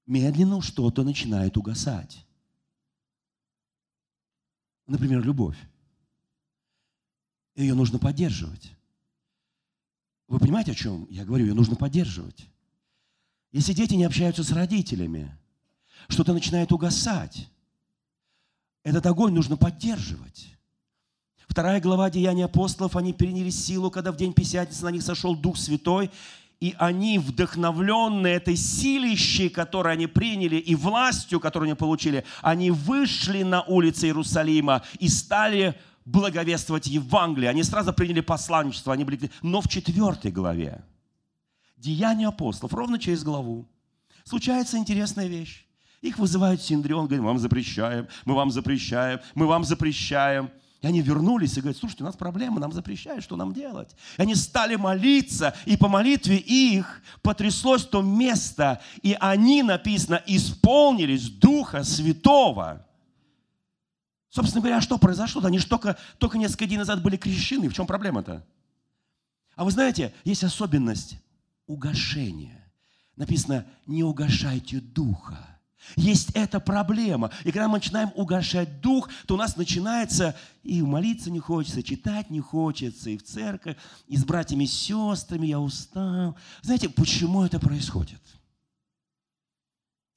медленно 0.07 0.61
что-то 0.61 1.05
начинает 1.05 1.57
угасать. 1.57 2.27
Например, 4.87 5.23
любовь. 5.23 5.59
Ее 7.55 7.75
нужно 7.75 7.99
поддерживать. 7.99 8.73
Вы 10.29 10.39
понимаете, 10.39 10.73
о 10.73 10.75
чем 10.75 11.07
я 11.11 11.25
говорю? 11.25 11.47
Ее 11.47 11.55
нужно 11.55 11.77
поддерживать. 11.77 12.49
Если 13.53 13.75
дети 13.75 13.95
не 13.95 14.05
общаются 14.05 14.43
с 14.43 14.51
родителями, 14.51 15.39
что-то 16.09 16.33
начинает 16.33 16.73
угасать. 16.73 17.51
Этот 18.83 19.07
огонь 19.07 19.35
нужно 19.35 19.57
поддерживать. 19.57 20.57
Вторая 21.53 21.83
глава 21.83 22.09
Деяния 22.09 22.47
апостолов, 22.47 22.97
они 22.97 23.13
переняли 23.13 23.51
силу, 23.51 23.91
когда 23.91 24.11
в 24.11 24.17
день 24.17 24.33
Пятидесятницы 24.33 24.85
на 24.85 24.89
них 24.89 25.03
сошел 25.03 25.37
Дух 25.37 25.59
Святой, 25.59 26.11
и 26.61 26.75
они, 26.79 27.19
вдохновленные 27.19 28.37
этой 28.37 28.57
силищей, 28.57 29.51
которую 29.51 29.93
они 29.93 30.07
приняли, 30.07 30.57
и 30.57 30.75
властью, 30.75 31.41
которую 31.41 31.67
они 31.67 31.75
получили, 31.75 32.25
они 32.41 32.71
вышли 32.71 33.43
на 33.43 33.61
улицы 33.65 34.07
Иерусалима 34.07 34.83
и 34.99 35.09
стали 35.09 35.79
благовествовать 36.07 36.87
Евангелие. 36.87 37.51
Они 37.51 37.63
сразу 37.63 37.93
приняли 37.93 38.23
посланничество, 38.23 38.95
они 38.95 39.05
были... 39.05 39.31
Но 39.43 39.61
в 39.61 39.69
четвертой 39.69 40.31
главе, 40.31 40.83
Деяния 41.77 42.29
апостолов, 42.29 42.73
ровно 42.73 42.99
через 42.99 43.25
главу, 43.25 43.69
случается 44.25 44.79
интересная 44.79 45.27
вещь. 45.27 45.67
Их 46.01 46.19
вызывают 46.19 46.63
Синдрион, 46.63 47.09
говорит, 47.09 47.21
мы 47.21 47.29
вам 47.29 47.39
запрещаем, 47.39 48.09
мы 48.25 48.37
вам 48.37 48.51
запрещаем, 48.51 49.21
мы 49.35 49.47
вам 49.47 49.65
запрещаем. 49.65 50.51
И 50.83 50.87
они 50.87 51.01
вернулись 51.01 51.57
и 51.57 51.61
говорят, 51.61 51.79
слушайте, 51.79 52.03
у 52.03 52.07
нас 52.07 52.17
проблемы, 52.17 52.59
нам 52.59 52.73
запрещают, 52.73 53.23
что 53.23 53.37
нам 53.37 53.55
делать? 53.55 53.95
И 54.19 54.23
они 54.23 54.35
стали 54.35 54.75
молиться, 54.75 55.55
и 55.65 55.77
по 55.77 55.89
молитве 55.89 56.37
их 56.37 57.03
потряслось 57.23 57.87
то 57.87 58.03
место, 58.03 58.83
и 59.01 59.17
они, 59.21 59.63
написано, 59.63 60.21
исполнились 60.27 61.31
Духа 61.31 61.85
Святого. 61.85 62.85
Собственно 64.29 64.61
говоря, 64.61 64.81
что 64.81 64.99
произошло? 64.99 65.45
Они 65.45 65.59
же 65.59 65.69
только, 65.69 65.97
только 66.19 66.37
несколько 66.37 66.67
дней 66.67 66.79
назад 66.79 67.01
были 67.01 67.17
крещены. 67.17 67.69
В 67.69 67.75
чем 67.75 67.87
проблема-то? 67.87 68.45
А 69.55 69.65
вы 69.65 69.71
знаете, 69.71 70.13
есть 70.25 70.43
особенность 70.43 71.17
угошения. 71.67 72.73
Написано, 73.15 73.67
не 73.87 74.03
угошайте 74.03 74.81
Духа. 74.81 75.52
Есть 75.97 76.31
эта 76.35 76.61
проблема. 76.61 77.31
И 77.45 77.53
когда 77.53 77.69
мы 77.69 77.79
начинаем 77.79 78.13
угошать 78.15 78.81
дух, 78.81 79.09
то 79.27 79.35
у 79.35 79.37
нас 79.37 79.57
начинается 79.57 80.37
и 80.63 80.81
молиться 80.83 81.31
не 81.31 81.41
хочется, 81.41 81.83
читать 81.83 82.31
не 82.31 82.41
хочется, 82.41 83.11
и 83.11 83.19
в 83.19 83.25
церковь, 83.25 83.77
и 84.07 84.17
с 84.17 84.25
братьями, 84.25 84.65
и 84.65 84.67
с 84.67 84.73
сестрами 84.73 85.47
я 85.47 85.61
устал. 85.61 86.37
Знаете, 86.63 86.89
почему 86.89 87.45
это 87.45 87.59
происходит? 87.59 88.21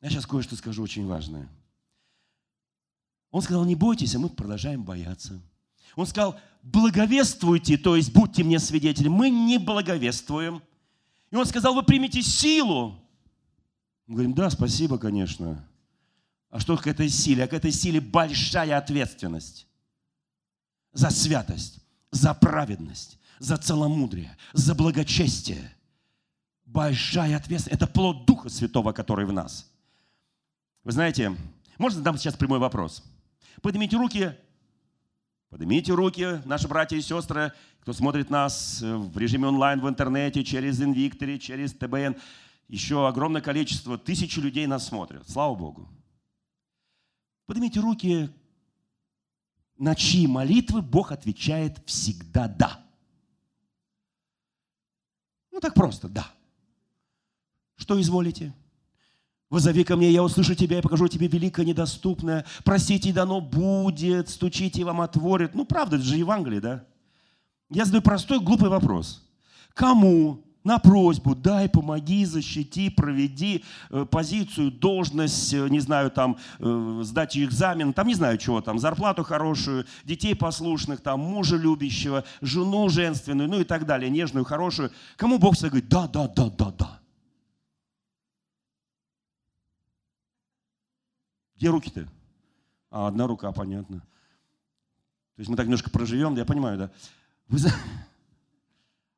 Я 0.01 0.09
сейчас 0.09 0.25
кое-что 0.25 0.55
скажу 0.55 0.83
очень 0.83 1.07
важное. 1.07 1.49
Он 3.31 3.41
сказал, 3.41 3.65
не 3.65 3.75
бойтесь, 3.75 4.15
а 4.15 4.19
мы 4.19 4.29
продолжаем 4.29 4.83
бояться. 4.83 5.41
Он 5.95 6.05
сказал, 6.05 6.39
благовествуйте, 6.61 7.77
то 7.77 7.95
есть 7.95 8.13
будьте 8.13 8.43
мне 8.43 8.59
свидетелем. 8.59 9.13
Мы 9.13 9.29
не 9.29 9.57
благовествуем. 9.57 10.61
И 11.31 11.35
он 11.35 11.45
сказал, 11.45 11.73
вы 11.73 11.83
примите 11.83 12.21
силу, 12.21 13.04
мы 14.07 14.15
говорим, 14.15 14.33
да, 14.33 14.49
спасибо, 14.49 14.97
конечно. 14.97 15.63
А 16.49 16.59
что 16.59 16.77
к 16.77 16.87
этой 16.87 17.09
силе? 17.09 17.43
А 17.43 17.47
к 17.47 17.53
этой 17.53 17.71
силе 17.71 17.99
большая 17.99 18.77
ответственность 18.77 19.67
за 20.93 21.09
святость, 21.09 21.79
за 22.11 22.33
праведность, 22.33 23.19
за 23.39 23.57
целомудрие, 23.57 24.37
за 24.53 24.75
благочестие. 24.75 25.71
Большая 26.65 27.37
ответственность. 27.37 27.81
Это 27.81 27.91
плод 27.91 28.25
Духа 28.25 28.49
Святого, 28.49 28.91
который 28.91 29.25
в 29.25 29.33
нас. 29.33 29.69
Вы 30.83 30.91
знаете, 30.91 31.35
можно 31.77 31.97
задам 31.97 32.17
сейчас 32.17 32.35
прямой 32.35 32.59
вопрос? 32.59 33.03
Поднимите 33.61 33.97
руки, 33.97 34.35
поднимите 35.49 35.93
руки, 35.93 36.41
наши 36.45 36.67
братья 36.67 36.95
и 36.95 37.01
сестры, 37.01 37.53
кто 37.81 37.93
смотрит 37.93 38.29
нас 38.29 38.81
в 38.81 39.17
режиме 39.17 39.47
онлайн 39.47 39.79
в 39.79 39.89
интернете, 39.89 40.43
через 40.43 40.81
Инвиктори, 40.81 41.37
через 41.37 41.73
ТБН 41.73 42.15
еще 42.67 43.07
огромное 43.07 43.41
количество, 43.41 43.97
тысячи 43.97 44.39
людей 44.39 44.65
нас 44.67 44.87
смотрят. 44.87 45.27
Слава 45.29 45.55
Богу. 45.55 45.89
Поднимите 47.45 47.79
руки, 47.79 48.29
на 49.77 49.95
чьи 49.95 50.25
молитвы 50.25 50.81
Бог 50.81 51.11
отвечает 51.11 51.81
всегда 51.85 52.47
«да». 52.47 52.83
Ну 55.51 55.59
так 55.59 55.73
просто 55.73 56.07
«да». 56.07 56.31
Что 57.75 57.99
изволите? 57.99 58.53
Возови 59.49 59.83
ко 59.83 59.95
мне, 59.95 60.11
я 60.11 60.23
услышу 60.23 60.55
тебя 60.55 60.79
и 60.79 60.81
покажу 60.81 61.07
тебе 61.07 61.27
великое 61.27 61.65
недоступное. 61.65 62.45
Просите, 62.63 63.09
и 63.09 63.13
дано 63.13 63.41
будет, 63.41 64.29
стучите, 64.29 64.81
и 64.81 64.83
вам 64.83 65.01
отворят. 65.01 65.53
Ну, 65.53 65.65
правда, 65.65 65.97
это 65.97 66.05
же 66.05 66.17
Евангелие, 66.17 66.61
да? 66.61 66.85
Я 67.69 67.85
задаю 67.85 68.01
простой, 68.01 68.39
глупый 68.39 68.69
вопрос. 68.69 69.23
Кому 69.73 70.43
на 70.65 70.79
просьбу, 70.79 71.35
дай, 71.35 71.69
помоги, 71.69 72.25
защити, 72.25 72.89
проведи 72.89 73.63
э, 73.91 74.05
позицию, 74.05 74.71
должность, 74.71 75.53
э, 75.53 75.69
не 75.69 75.79
знаю, 75.79 76.09
там, 76.09 76.37
э, 76.59 77.01
сдать 77.03 77.37
экзамен, 77.37 77.93
там, 77.93 78.07
не 78.07 78.15
знаю, 78.15 78.37
чего 78.39 78.61
там, 78.61 78.79
зарплату 78.79 79.23
хорошую, 79.23 79.85
детей 80.03 80.35
послушных, 80.35 81.01
там, 81.01 81.19
мужа 81.19 81.55
любящего, 81.55 82.23
жену 82.41 82.89
женственную, 82.89 83.47
ну 83.47 83.59
и 83.59 83.63
так 83.63 83.85
далее, 83.85 84.09
нежную, 84.09 84.43
хорошую. 84.43 84.91
Кому 85.17 85.37
Бог 85.37 85.53
всегда 85.53 85.69
говорит, 85.69 85.89
да, 85.89 86.07
да, 86.07 86.27
да, 86.27 86.49
да, 86.49 86.71
да. 86.71 86.99
Где 91.57 91.69
руки-то? 91.69 92.07
А, 92.89 93.07
одна 93.07 93.27
рука, 93.27 93.51
понятно. 93.51 93.99
То 93.99 95.41
есть 95.41 95.49
мы 95.49 95.57
так 95.57 95.67
немножко 95.67 95.91
проживем, 95.91 96.35
я 96.35 96.45
понимаю, 96.45 96.77
да. 96.77 96.91
Вы 97.49 97.59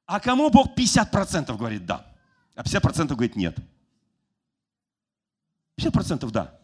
а 0.07 0.19
кому 0.19 0.49
Бог 0.49 0.75
50% 0.75 1.55
говорит 1.55 1.85
да, 1.85 2.05
а 2.55 2.63
50% 2.63 3.07
говорит 3.09 3.35
нет? 3.35 3.57
50% 5.79 6.31
да, 6.31 6.57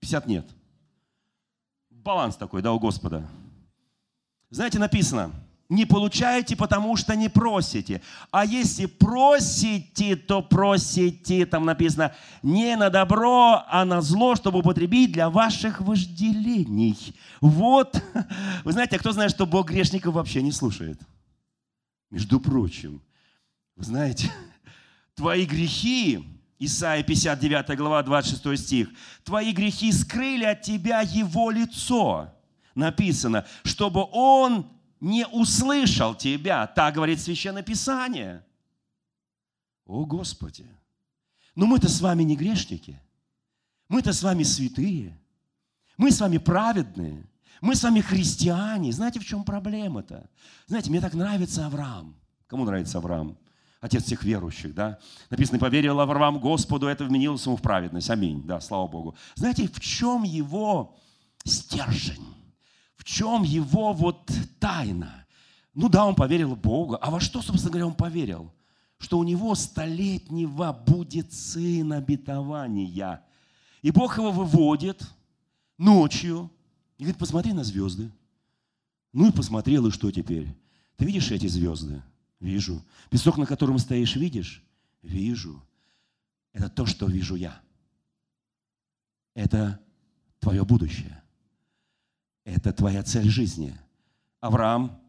50 0.00 0.26
нет. 0.26 0.46
Баланс 1.90 2.36
такой, 2.36 2.62
да, 2.62 2.72
у 2.72 2.78
Господа. 2.78 3.28
Знаете, 4.50 4.78
написано, 4.78 5.32
не 5.68 5.84
получаете, 5.84 6.56
потому 6.56 6.96
что 6.96 7.16
не 7.16 7.28
просите. 7.28 8.00
А 8.30 8.44
если 8.44 8.86
просите, 8.86 10.14
то 10.14 10.40
просите, 10.40 11.44
там 11.44 11.64
написано, 11.64 12.14
не 12.44 12.76
на 12.76 12.88
добро, 12.88 13.64
а 13.68 13.84
на 13.84 14.00
зло, 14.00 14.36
чтобы 14.36 14.60
употребить 14.60 15.10
для 15.12 15.28
ваших 15.28 15.80
вожделений. 15.80 16.96
Вот, 17.40 18.00
вы 18.64 18.72
знаете, 18.72 18.96
а 18.96 18.98
кто 19.00 19.10
знает, 19.10 19.32
что 19.32 19.44
Бог 19.44 19.68
грешников 19.68 20.14
вообще 20.14 20.40
не 20.42 20.52
слушает? 20.52 21.00
Между 22.10 22.40
прочим, 22.40 23.02
вы 23.74 23.84
знаете, 23.84 24.32
твои 25.14 25.44
грехи, 25.44 26.24
Исайя 26.58 27.02
59 27.02 27.76
глава 27.76 28.02
26 28.02 28.64
стих, 28.64 28.88
твои 29.24 29.52
грехи 29.52 29.92
скрыли 29.92 30.44
от 30.44 30.62
тебя 30.62 31.02
его 31.02 31.50
лицо. 31.50 32.32
Написано, 32.74 33.46
чтобы 33.64 34.06
он 34.12 34.70
не 35.00 35.26
услышал 35.26 36.14
тебя. 36.14 36.66
Так 36.66 36.94
говорит 36.94 37.20
Священное 37.20 37.62
Писание. 37.62 38.44
О 39.84 40.04
Господи! 40.04 40.66
Но 41.54 41.66
мы-то 41.66 41.88
с 41.88 42.00
вами 42.00 42.22
не 42.22 42.36
грешники. 42.36 43.00
Мы-то 43.88 44.12
с 44.12 44.22
вами 44.22 44.42
святые. 44.42 45.18
Мы 45.96 46.10
с 46.10 46.20
вами 46.20 46.38
праведные. 46.38 47.26
Мы 47.60 47.74
с 47.74 47.82
вами 47.82 48.00
христиане. 48.00 48.92
Знаете, 48.92 49.20
в 49.20 49.24
чем 49.24 49.44
проблема-то? 49.44 50.28
Знаете, 50.66 50.90
мне 50.90 51.00
так 51.00 51.14
нравится 51.14 51.66
Авраам. 51.66 52.14
Кому 52.46 52.64
нравится 52.64 52.98
Авраам? 52.98 53.36
Отец 53.80 54.04
всех 54.04 54.24
верующих, 54.24 54.74
да? 54.74 54.98
Написано, 55.30 55.58
поверил 55.58 56.00
Авраам 56.00 56.40
Господу, 56.40 56.86
это 56.86 57.04
вменилось 57.04 57.44
ему 57.46 57.56
в 57.56 57.62
праведность. 57.62 58.10
Аминь, 58.10 58.42
да, 58.44 58.60
слава 58.60 58.86
Богу. 58.88 59.14
Знаете, 59.34 59.68
в 59.68 59.80
чем 59.80 60.22
его 60.22 60.96
стержень? 61.44 62.24
В 62.96 63.04
чем 63.04 63.42
его 63.42 63.92
вот 63.92 64.30
тайна? 64.58 65.26
Ну 65.74 65.88
да, 65.88 66.06
он 66.06 66.14
поверил 66.14 66.56
Богу. 66.56 66.98
А 67.00 67.10
во 67.10 67.20
что, 67.20 67.42
собственно 67.42 67.70
говоря, 67.70 67.86
он 67.86 67.94
поверил? 67.94 68.52
Что 68.98 69.18
у 69.18 69.24
него 69.24 69.54
столетнего 69.54 70.72
будет 70.72 71.32
сын 71.32 71.92
обетования. 71.92 73.22
И 73.82 73.90
Бог 73.90 74.16
его 74.16 74.32
выводит 74.32 75.02
ночью, 75.76 76.50
и 76.98 77.02
говорит, 77.02 77.18
посмотри 77.18 77.52
на 77.52 77.64
звезды. 77.64 78.10
Ну 79.12 79.28
и 79.28 79.32
посмотрел, 79.32 79.86
и 79.86 79.90
что 79.90 80.10
теперь? 80.10 80.48
Ты 80.96 81.04
видишь 81.04 81.30
эти 81.30 81.46
звезды? 81.46 82.02
Вижу. 82.40 82.82
Песок, 83.10 83.38
на 83.38 83.46
котором 83.46 83.78
стоишь, 83.78 84.16
видишь? 84.16 84.62
Вижу. 85.02 85.62
Это 86.52 86.68
то, 86.68 86.86
что 86.86 87.06
вижу 87.06 87.34
я. 87.34 87.60
Это 89.34 89.80
твое 90.40 90.64
будущее. 90.64 91.22
Это 92.44 92.72
твоя 92.72 93.02
цель 93.02 93.28
жизни. 93.28 93.76
Авраам, 94.40 95.00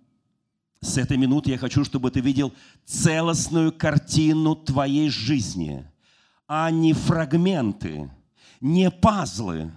с 0.82 0.98
этой 0.98 1.18
минуты 1.18 1.52
я 1.52 1.58
хочу, 1.58 1.84
чтобы 1.84 2.12
ты 2.12 2.20
видел 2.20 2.54
целостную 2.86 3.72
картину 3.72 4.56
твоей 4.56 5.10
жизни, 5.10 5.90
а 6.48 6.70
не 6.72 6.94
фрагменты, 6.94 8.12
не 8.62 8.92
пазлы, 8.92 9.72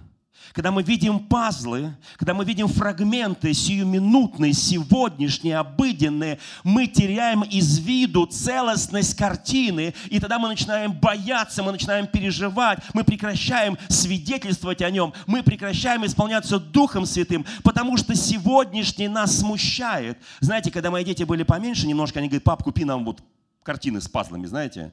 когда 0.53 0.71
мы 0.71 0.83
видим 0.83 1.21
пазлы, 1.21 1.95
когда 2.17 2.35
мы 2.35 2.45
видим 2.45 2.67
фрагменты 2.69 3.55
сиюминутные, 3.55 4.53
сегодняшние, 4.53 5.59
обыденные, 5.59 6.39
мы 6.65 6.87
теряем 6.87 7.43
из 7.43 7.79
виду 7.79 8.27
целостность 8.27 9.17
картины, 9.17 9.95
и 10.09 10.19
тогда 10.19 10.39
мы 10.39 10.49
начинаем 10.49 10.93
бояться, 10.93 11.63
мы 11.63 11.73
начинаем 11.73 12.07
переживать, 12.07 12.81
мы 12.95 13.05
прекращаем 13.05 13.79
свидетельствовать 13.89 14.83
о 14.83 14.91
нем, 14.91 15.13
мы 15.27 15.43
прекращаем 15.43 16.05
исполняться 16.05 16.59
Духом 16.59 17.07
Святым, 17.07 17.47
потому 17.63 17.97
что 17.97 18.15
сегодняшний 18.15 19.09
нас 19.09 19.39
смущает. 19.39 20.19
Знаете, 20.41 20.71
когда 20.71 20.91
мои 20.91 21.05
дети 21.05 21.23
были 21.23 21.43
поменьше 21.43 21.87
немножко, 21.87 22.19
они 22.19 22.29
говорят, 22.29 22.45
пап, 22.45 22.63
купи 22.63 22.85
нам 22.85 23.05
вот 23.05 23.23
картины 23.63 24.01
с 24.01 24.09
пазлами, 24.09 24.47
знаете? 24.47 24.93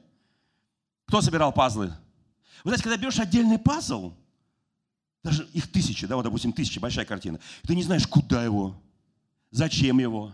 Кто 1.06 1.20
собирал 1.20 1.52
пазлы? 1.52 1.92
Вы 2.64 2.70
знаете, 2.70 2.84
когда 2.84 2.96
берешь 2.96 3.18
отдельный 3.18 3.58
пазл, 3.58 4.12
даже 5.22 5.44
их 5.52 5.70
тысячи, 5.70 6.06
да, 6.06 6.16
вот, 6.16 6.22
допустим, 6.22 6.52
тысячи, 6.52 6.78
большая 6.78 7.04
картина. 7.04 7.38
Ты 7.66 7.74
не 7.74 7.82
знаешь, 7.82 8.06
куда 8.06 8.44
его, 8.44 8.80
зачем 9.50 9.98
его, 9.98 10.32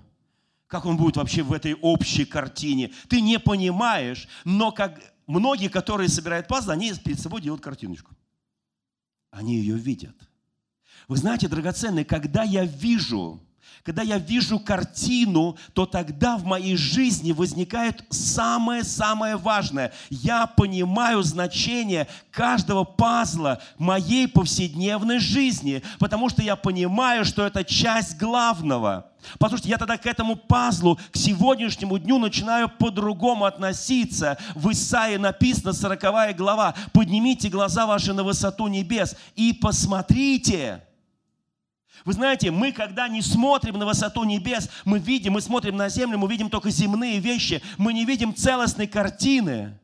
как 0.67 0.87
он 0.87 0.97
будет 0.97 1.17
вообще 1.17 1.43
в 1.43 1.53
этой 1.53 1.75
общей 1.75 2.25
картине. 2.25 2.93
Ты 3.09 3.21
не 3.21 3.39
понимаешь, 3.39 4.29
но 4.45 4.73
как 4.73 5.01
многие, 5.27 5.69
которые 5.69 6.09
собирают 6.09 6.49
пазлы, 6.49 6.73
они 6.73 6.93
перед 6.95 7.21
собой 7.21 7.41
делают 7.41 7.63
картиночку. 7.63 8.13
Они 9.31 9.57
ее 9.57 9.77
видят. 9.77 10.17
Вы 11.09 11.17
знаете, 11.17 11.49
драгоценные, 11.49 12.05
когда 12.05 12.43
я 12.43 12.65
вижу 12.65 13.43
когда 13.85 14.03
я 14.03 14.19
вижу 14.19 14.59
картину, 14.59 15.57
то 15.75 15.85
тогда 15.85 16.39
в 16.39 16.45
моей 16.45 16.77
жизни 16.77 17.33
возникает 17.33 18.03
самое-самое 18.11 19.37
важное. 19.37 19.93
Я 20.09 20.47
понимаю 20.47 21.23
значение 21.23 22.09
каждого 22.31 22.85
пазла 22.85 23.61
моей 23.77 24.27
повседневной 24.27 25.19
жизни, 25.19 25.83
потому 25.99 26.31
что 26.31 26.43
я 26.43 26.57
понимаю, 26.57 27.27
что 27.27 27.47
это 27.47 27.63
часть 27.63 28.17
главного. 28.17 29.11
Послушайте, 29.39 29.71
я 29.71 29.79
тогда 29.79 29.99
к 29.99 30.07
этому 30.07 30.37
пазлу, 30.37 30.99
к 31.11 31.17
сегодняшнему 31.17 31.99
дню 31.99 32.19
начинаю 32.19 32.69
по-другому 32.69 33.45
относиться. 33.45 34.39
В 34.55 34.71
Исаии 34.73 35.17
написано, 35.17 35.73
40 35.73 36.37
глава, 36.37 36.75
«Поднимите 36.93 37.49
глаза 37.49 37.87
ваши 37.87 38.13
на 38.13 38.23
высоту 38.23 38.69
небес 38.69 39.15
и 39.35 39.53
посмотрите». 39.53 40.83
Вы 42.05 42.13
знаете, 42.13 42.51
мы, 42.51 42.73
когда 42.73 43.09
не 43.09 43.23
смотрим 43.23 43.79
на 43.79 43.87
высоту 43.87 44.25
небес, 44.25 44.69
мы 44.85 44.99
видим, 44.99 45.35
мы 45.35 45.41
смотрим 45.41 45.77
на 45.77 45.89
землю, 45.89 46.19
мы 46.19 46.29
видим 46.29 46.51
только 46.51 46.71
земные 46.71 47.19
вещи, 47.19 47.63
мы 47.79 47.93
не 47.93 48.05
видим 48.05 48.35
целостной 48.35 48.87
картины. 48.87 49.79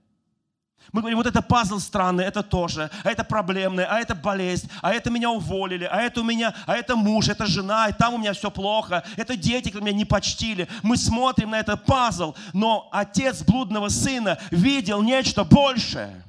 Мы 0.93 1.03
говорим, 1.03 1.19
вот 1.19 1.27
это 1.27 1.41
пазл 1.41 1.79
странный, 1.79 2.25
это 2.25 2.43
тоже, 2.43 2.91
а 3.05 3.11
это 3.11 3.23
проблемное, 3.23 3.87
а 3.87 4.01
это 4.01 4.15
болезнь, 4.15 4.69
а 4.83 4.93
это 4.93 5.09
меня 5.09 5.31
уволили, 5.31 5.85
а 5.85 6.01
это 6.01 6.21
у 6.21 6.25
меня, 6.25 6.53
а 6.67 6.77
это 6.77 6.97
муж, 6.97 7.29
это 7.29 7.47
жена, 7.47 7.89
и 7.89 7.93
там 7.93 8.15
у 8.15 8.19
меня 8.19 8.33
все 8.33 8.51
плохо, 8.51 9.05
это 9.17 9.37
дети, 9.37 9.69
которые 9.69 9.93
меня 9.93 9.99
не 9.99 10.05
почтили. 10.05 10.69
Мы 10.83 10.97
смотрим 10.97 11.51
на 11.51 11.61
этот 11.61 11.85
пазл, 11.85 12.35
но 12.53 12.89
отец 12.91 13.43
блудного 13.43 13.89
сына 13.89 14.39
видел 14.51 15.03
нечто 15.03 15.45
большее. 15.45 16.25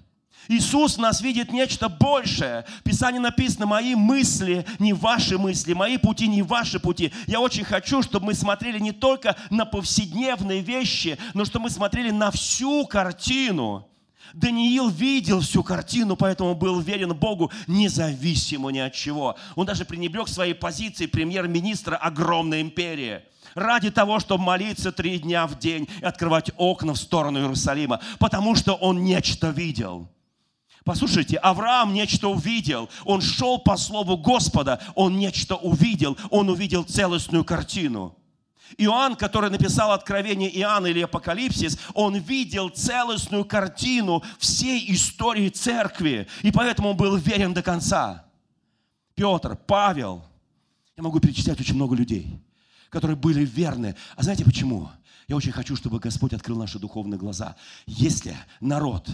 Иисус 0.51 0.97
нас 0.97 1.21
видит 1.21 1.53
нечто 1.53 1.87
большее. 1.87 2.65
В 2.81 2.83
Писании 2.83 3.19
написано, 3.19 3.65
мои 3.65 3.95
мысли 3.95 4.65
не 4.79 4.91
ваши 4.91 5.37
мысли, 5.37 5.71
мои 5.71 5.97
пути 5.97 6.27
не 6.27 6.41
ваши 6.41 6.77
пути. 6.77 7.13
Я 7.25 7.39
очень 7.39 7.63
хочу, 7.63 8.03
чтобы 8.03 8.25
мы 8.27 8.33
смотрели 8.33 8.77
не 8.77 8.91
только 8.91 9.37
на 9.49 9.63
повседневные 9.63 10.59
вещи, 10.59 11.17
но 11.33 11.45
чтобы 11.45 11.63
мы 11.63 11.69
смотрели 11.69 12.11
на 12.11 12.31
всю 12.31 12.85
картину. 12.85 13.87
Даниил 14.33 14.89
видел 14.89 15.39
всю 15.39 15.63
картину, 15.63 16.17
поэтому 16.17 16.53
был 16.53 16.81
верен 16.81 17.13
Богу 17.15 17.49
независимо 17.67 18.71
ни 18.71 18.79
от 18.79 18.93
чего. 18.93 19.37
Он 19.55 19.65
даже 19.65 19.85
пренебрег 19.85 20.27
своей 20.27 20.53
позиции 20.53 21.05
премьер-министра 21.05 21.95
огромной 21.95 22.59
империи 22.61 23.21
ради 23.55 23.89
того, 23.89 24.19
чтобы 24.19 24.43
молиться 24.43 24.91
три 24.91 25.17
дня 25.19 25.47
в 25.47 25.57
день 25.57 25.87
и 26.01 26.03
открывать 26.03 26.51
окна 26.57 26.91
в 26.91 26.97
сторону 26.97 27.39
Иерусалима, 27.39 28.01
потому 28.19 28.55
что 28.55 28.73
он 28.73 29.05
нечто 29.05 29.49
видел. 29.49 30.09
Послушайте, 30.83 31.37
Авраам 31.37 31.93
нечто 31.93 32.27
увидел. 32.27 32.89
Он 33.05 33.21
шел 33.21 33.59
по 33.59 33.77
слову 33.77 34.17
Господа, 34.17 34.81
он 34.95 35.17
нечто 35.17 35.55
увидел. 35.55 36.17
Он 36.29 36.49
увидел 36.49 36.83
целостную 36.83 37.45
картину. 37.45 38.17
Иоанн, 38.77 39.15
который 39.15 39.49
написал 39.49 39.91
Откровение 39.91 40.49
Иоанна 40.59 40.87
или 40.87 41.01
Апокалипсис, 41.01 41.77
он 41.93 42.15
видел 42.15 42.69
целостную 42.69 43.45
картину 43.45 44.23
всей 44.39 44.91
истории 44.93 45.49
церкви, 45.49 46.27
и 46.41 46.51
поэтому 46.51 46.91
он 46.91 46.97
был 46.97 47.17
верен 47.17 47.53
до 47.53 47.61
конца. 47.61 48.25
Петр, 49.13 49.57
Павел, 49.67 50.23
я 50.95 51.03
могу 51.03 51.19
перечислять 51.19 51.59
очень 51.59 51.75
много 51.75 51.95
людей, 51.95 52.39
которые 52.89 53.17
были 53.17 53.43
верны. 53.43 53.95
А 54.15 54.23
знаете 54.23 54.45
почему? 54.45 54.89
Я 55.27 55.35
очень 55.35 55.51
хочу, 55.51 55.75
чтобы 55.75 55.99
Господь 55.99 56.33
открыл 56.33 56.57
наши 56.57 56.79
духовные 56.79 57.19
глаза. 57.19 57.55
Если 57.85 58.35
народ 58.59 59.09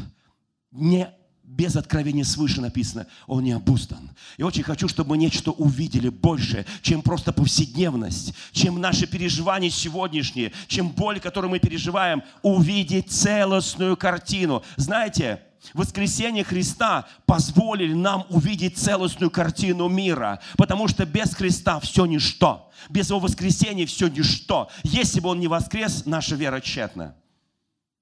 не 0.71 1.11
без 1.47 1.77
откровения 1.77 2.25
свыше 2.25 2.59
написано, 2.59 3.07
он 3.25 3.45
не 3.45 3.53
обуздан. 3.53 4.11
И 4.35 4.43
очень 4.43 4.63
хочу, 4.63 4.89
чтобы 4.89 5.11
мы 5.11 5.17
нечто 5.17 5.51
увидели 5.51 6.09
больше, 6.09 6.65
чем 6.81 7.01
просто 7.01 7.31
повседневность, 7.31 8.33
чем 8.51 8.81
наши 8.81 9.07
переживания 9.07 9.69
сегодняшние, 9.69 10.51
чем 10.67 10.89
боль, 10.89 11.21
которую 11.21 11.49
мы 11.49 11.59
переживаем, 11.59 12.21
увидеть 12.41 13.09
целостную 13.09 13.95
картину. 13.95 14.61
Знаете, 14.75 15.41
воскресение 15.73 16.43
Христа 16.43 17.07
позволили 17.25 17.93
нам 17.93 18.25
увидеть 18.29 18.77
целостную 18.77 19.31
картину 19.31 19.87
мира, 19.87 20.41
потому 20.57 20.89
что 20.89 21.05
без 21.05 21.33
Христа 21.33 21.79
все 21.79 22.05
ничто. 22.05 22.69
Без 22.89 23.09
Его 23.09 23.19
воскресения 23.19 23.85
все 23.85 24.09
ничто. 24.09 24.69
Если 24.83 25.21
бы 25.21 25.29
Он 25.29 25.39
не 25.39 25.47
воскрес, 25.47 26.05
наша 26.05 26.35
вера 26.35 26.59
тщетна. 26.59 27.15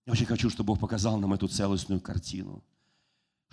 Я 0.08 0.13
очень 0.13 0.25
хочу, 0.25 0.49
чтобы 0.49 0.67
Бог 0.67 0.79
показал 0.79 1.17
нам 1.17 1.34
эту 1.34 1.47
целостную 1.47 2.01
картину 2.01 2.63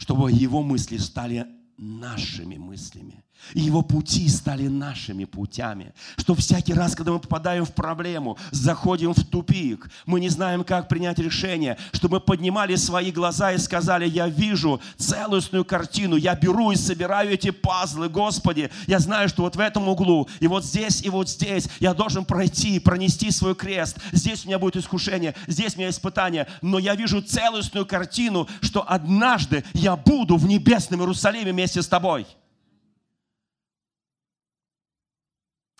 чтобы 0.02 0.32
его 0.32 0.62
мысли 0.64 0.96
стали 0.96 1.46
нашими 1.78 2.56
мыслями. 2.56 3.22
И 3.54 3.60
его 3.60 3.82
пути 3.82 4.28
стали 4.28 4.68
нашими 4.68 5.24
путями. 5.24 5.92
Что 6.16 6.34
всякий 6.34 6.74
раз, 6.74 6.94
когда 6.94 7.12
мы 7.12 7.18
попадаем 7.18 7.64
в 7.64 7.72
проблему, 7.72 8.38
заходим 8.50 9.14
в 9.14 9.24
тупик, 9.24 9.90
мы 10.06 10.20
не 10.20 10.28
знаем, 10.28 10.64
как 10.64 10.88
принять 10.88 11.18
решение, 11.18 11.78
чтобы 11.92 12.16
мы 12.16 12.20
поднимали 12.20 12.76
свои 12.76 13.10
глаза 13.10 13.52
и 13.52 13.58
сказали, 13.58 14.08
я 14.08 14.28
вижу 14.28 14.80
целостную 14.96 15.64
картину, 15.64 16.16
я 16.16 16.34
беру 16.34 16.70
и 16.70 16.76
собираю 16.76 17.30
эти 17.30 17.50
пазлы, 17.50 18.08
Господи, 18.08 18.70
я 18.86 18.98
знаю, 18.98 19.28
что 19.28 19.42
вот 19.42 19.56
в 19.56 19.60
этом 19.60 19.88
углу, 19.88 20.28
и 20.40 20.46
вот 20.46 20.64
здесь, 20.64 21.02
и 21.02 21.10
вот 21.10 21.28
здесь 21.28 21.68
я 21.80 21.94
должен 21.94 22.24
пройти, 22.24 22.78
пронести 22.78 23.30
свой 23.30 23.54
крест. 23.54 23.98
Здесь 24.12 24.44
у 24.44 24.48
меня 24.48 24.58
будет 24.58 24.76
искушение, 24.76 25.34
здесь 25.46 25.76
у 25.76 25.78
меня 25.78 25.90
испытание, 25.90 26.46
но 26.62 26.78
я 26.78 26.94
вижу 26.94 27.20
целостную 27.22 27.86
картину, 27.86 28.48
что 28.60 28.84
однажды 28.88 29.64
я 29.72 29.96
буду 29.96 30.36
в 30.36 30.46
небесном 30.46 31.00
Иерусалиме 31.00 31.52
вместе 31.52 31.82
с 31.82 31.88
тобой. 31.88 32.26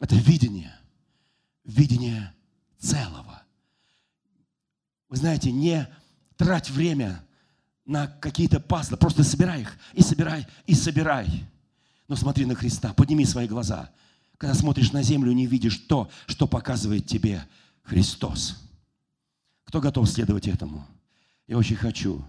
Это 0.02 0.16
видение. 0.16 0.74
Видение 1.64 2.34
целого. 2.76 3.40
Вы 5.08 5.16
знаете, 5.16 5.52
не 5.52 5.88
трать 6.36 6.70
время 6.70 7.24
на 7.84 8.08
какие-то 8.08 8.58
пазлы. 8.58 8.96
Просто 8.96 9.22
собирай 9.22 9.60
их 9.60 9.78
и 9.92 10.02
собирай, 10.02 10.48
и 10.66 10.74
собирай. 10.74 11.46
Но 12.08 12.16
смотри 12.16 12.46
на 12.46 12.56
Христа, 12.56 12.92
подними 12.94 13.24
свои 13.24 13.46
глаза. 13.46 13.92
Когда 14.38 14.54
смотришь 14.56 14.90
на 14.90 15.04
землю, 15.04 15.30
не 15.30 15.46
видишь 15.46 15.78
то, 15.78 16.10
что 16.26 16.48
показывает 16.48 17.06
тебе 17.06 17.46
Христос. 17.84 18.60
Кто 19.62 19.80
готов 19.80 20.08
следовать 20.08 20.48
этому? 20.48 20.84
Я 21.46 21.56
очень 21.56 21.76
хочу. 21.76 22.24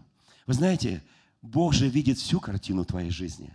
Вы 0.46 0.54
знаете, 0.54 1.02
Бог 1.42 1.74
же 1.74 1.90
видит 1.90 2.20
всю 2.20 2.40
картину 2.40 2.86
твоей 2.86 3.10
жизни. 3.10 3.52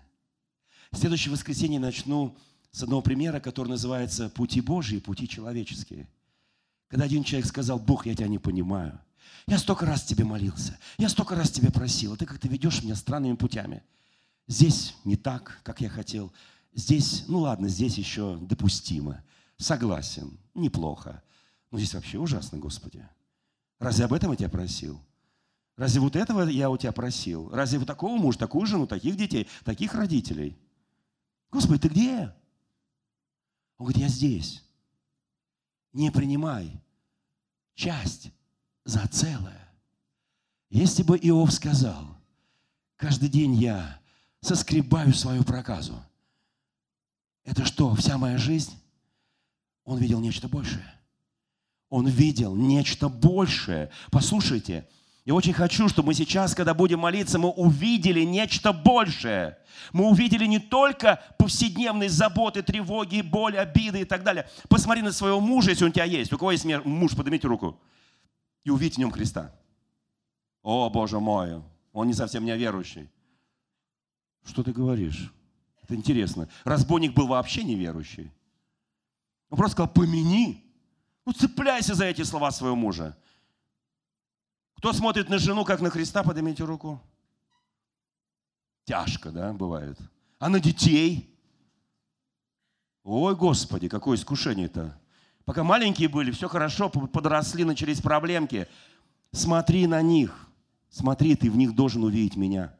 В 0.90 0.96
следующее 0.96 1.30
воскресенье 1.30 1.78
начну 1.78 2.36
с 2.70 2.82
одного 2.82 3.02
примера, 3.02 3.40
который 3.40 3.68
называется 3.68 4.28
«Пути 4.30 4.60
Божьи, 4.60 4.98
пути 4.98 5.28
человеческие». 5.28 6.08
Когда 6.88 7.04
один 7.04 7.24
человек 7.24 7.46
сказал, 7.46 7.78
Бог, 7.78 8.06
я 8.06 8.14
тебя 8.14 8.28
не 8.28 8.38
понимаю. 8.38 8.98
Я 9.46 9.58
столько 9.58 9.86
раз 9.86 10.04
тебе 10.04 10.24
молился, 10.24 10.78
я 10.98 11.08
столько 11.08 11.34
раз 11.34 11.50
тебе 11.50 11.70
просил, 11.70 12.12
а 12.12 12.16
ты 12.16 12.26
как-то 12.26 12.48
ведешь 12.48 12.82
меня 12.82 12.94
странными 12.94 13.34
путями. 13.34 13.82
Здесь 14.46 14.94
не 15.04 15.16
так, 15.16 15.60
как 15.62 15.80
я 15.80 15.88
хотел. 15.88 16.32
Здесь, 16.74 17.24
ну 17.28 17.40
ладно, 17.40 17.68
здесь 17.68 17.96
еще 17.98 18.38
допустимо. 18.40 19.22
Согласен, 19.56 20.38
неплохо. 20.54 21.22
Но 21.70 21.78
здесь 21.78 21.94
вообще 21.94 22.18
ужасно, 22.18 22.58
Господи. 22.58 23.06
Разве 23.78 24.06
об 24.06 24.12
этом 24.12 24.30
я 24.30 24.36
тебя 24.36 24.48
просил? 24.48 25.00
Разве 25.76 26.00
вот 26.00 26.16
этого 26.16 26.42
я 26.48 26.70
у 26.70 26.76
тебя 26.76 26.92
просил? 26.92 27.50
Разве 27.50 27.78
вот 27.78 27.86
такого 27.86 28.16
мужа, 28.16 28.38
такую 28.38 28.66
жену, 28.66 28.86
таких 28.86 29.16
детей, 29.16 29.46
таких 29.64 29.94
родителей? 29.94 30.58
Господи, 31.50 31.80
ты 31.80 31.88
где? 31.88 32.34
Он 33.78 33.86
говорит, 33.86 34.02
я 34.02 34.08
здесь. 34.08 34.62
Не 35.92 36.10
принимай 36.10 36.80
часть 37.74 38.30
за 38.84 39.06
целое. 39.08 39.68
Если 40.68 41.02
бы 41.02 41.16
Иов 41.16 41.52
сказал, 41.52 42.18
каждый 42.96 43.28
день 43.28 43.54
я 43.54 44.00
соскребаю 44.40 45.14
свою 45.14 45.44
проказу, 45.44 46.02
Это 47.44 47.64
что, 47.64 47.94
вся 47.94 48.18
моя 48.18 48.36
жизнь? 48.36 48.72
Он 49.84 49.98
видел 49.98 50.20
нечто 50.20 50.48
большее. 50.48 50.84
Он 51.88 52.06
видел 52.06 52.54
нечто 52.54 53.08
большее. 53.08 53.90
Послушайте, 54.10 54.86
я 55.28 55.34
очень 55.34 55.52
хочу, 55.52 55.90
чтобы 55.90 56.06
мы 56.06 56.14
сейчас, 56.14 56.54
когда 56.54 56.72
будем 56.72 57.00
молиться, 57.00 57.38
мы 57.38 57.50
увидели 57.50 58.22
нечто 58.22 58.72
большее. 58.72 59.58
Мы 59.92 60.08
увидели 60.08 60.46
не 60.46 60.58
только 60.58 61.22
повседневные 61.36 62.08
заботы, 62.08 62.62
тревоги, 62.62 63.20
боль, 63.20 63.58
обиды 63.58 64.00
и 64.00 64.04
так 64.06 64.22
далее. 64.22 64.48
Посмотри 64.70 65.02
на 65.02 65.12
своего 65.12 65.38
мужа, 65.38 65.68
если 65.68 65.84
он 65.84 65.90
у 65.90 65.92
тебя 65.92 66.06
есть. 66.06 66.32
У 66.32 66.38
кого 66.38 66.52
есть 66.52 66.64
муж, 66.64 67.14
поднимите 67.14 67.46
руку. 67.46 67.78
И 68.64 68.70
увидите 68.70 68.94
в 68.94 68.98
нем 69.00 69.10
Христа. 69.10 69.54
О, 70.62 70.88
Боже 70.88 71.20
мой, 71.20 71.62
он 71.92 72.06
не 72.06 72.14
совсем 72.14 72.46
неверующий. 72.46 73.10
Что 74.46 74.62
ты 74.62 74.72
говоришь? 74.72 75.30
Это 75.82 75.94
интересно. 75.94 76.48
Разбойник 76.64 77.12
был 77.12 77.26
вообще 77.26 77.64
неверующий. 77.64 78.32
Он 79.50 79.58
просто 79.58 79.72
сказал, 79.72 79.92
помяни. 79.92 80.64
Ну, 81.26 81.34
цепляйся 81.34 81.94
за 81.94 82.06
эти 82.06 82.22
слова 82.22 82.50
своего 82.50 82.76
мужа. 82.76 83.14
Кто 84.78 84.92
смотрит 84.92 85.28
на 85.28 85.38
жену, 85.38 85.64
как 85.64 85.80
на 85.80 85.90
Христа, 85.90 86.22
поднимите 86.22 86.62
руку. 86.62 87.02
Тяжко, 88.84 89.32
да, 89.32 89.52
бывает. 89.52 89.98
А 90.38 90.48
на 90.48 90.60
детей? 90.60 91.36
Ой, 93.02 93.34
Господи, 93.34 93.88
какое 93.88 94.16
искушение-то. 94.16 94.96
Пока 95.44 95.64
маленькие 95.64 96.08
были, 96.08 96.30
все 96.30 96.48
хорошо, 96.48 96.88
подросли, 96.88 97.64
начались 97.64 98.00
проблемки. 98.00 98.68
Смотри 99.32 99.88
на 99.88 100.00
них. 100.00 100.48
Смотри, 100.90 101.34
ты 101.34 101.50
в 101.50 101.56
них 101.56 101.74
должен 101.74 102.04
увидеть 102.04 102.36
меня. 102.36 102.72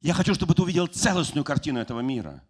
Я 0.00 0.14
хочу, 0.14 0.34
чтобы 0.34 0.54
ты 0.54 0.62
увидел 0.62 0.88
целостную 0.88 1.44
картину 1.44 1.78
этого 1.78 2.00
мира. 2.00 2.42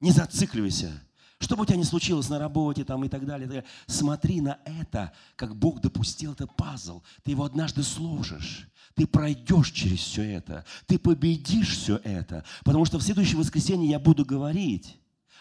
Не 0.00 0.10
зацикливайся. 0.10 0.92
Что 1.38 1.54
бы 1.54 1.62
у 1.62 1.66
тебя 1.66 1.76
ни 1.76 1.82
случилось 1.82 2.30
на 2.30 2.38
работе 2.38 2.84
там 2.84 3.04
и 3.04 3.08
так 3.08 3.26
далее, 3.26 3.64
смотри 3.86 4.40
на 4.40 4.58
это, 4.64 5.12
как 5.36 5.54
Бог 5.54 5.80
допустил 5.80 6.32
это 6.32 6.46
пазл. 6.46 7.02
Ты 7.24 7.32
его 7.32 7.44
однажды 7.44 7.82
сложишь. 7.82 8.68
Ты 8.94 9.06
пройдешь 9.06 9.70
через 9.70 9.98
все 9.98 10.22
это. 10.22 10.64
Ты 10.86 10.98
победишь 10.98 11.76
все 11.76 12.00
это. 12.02 12.44
Потому 12.64 12.86
что 12.86 12.98
в 12.98 13.02
следующее 13.02 13.36
воскресенье 13.36 13.90
я 13.90 13.98
буду 13.98 14.24
говорить 14.24 14.96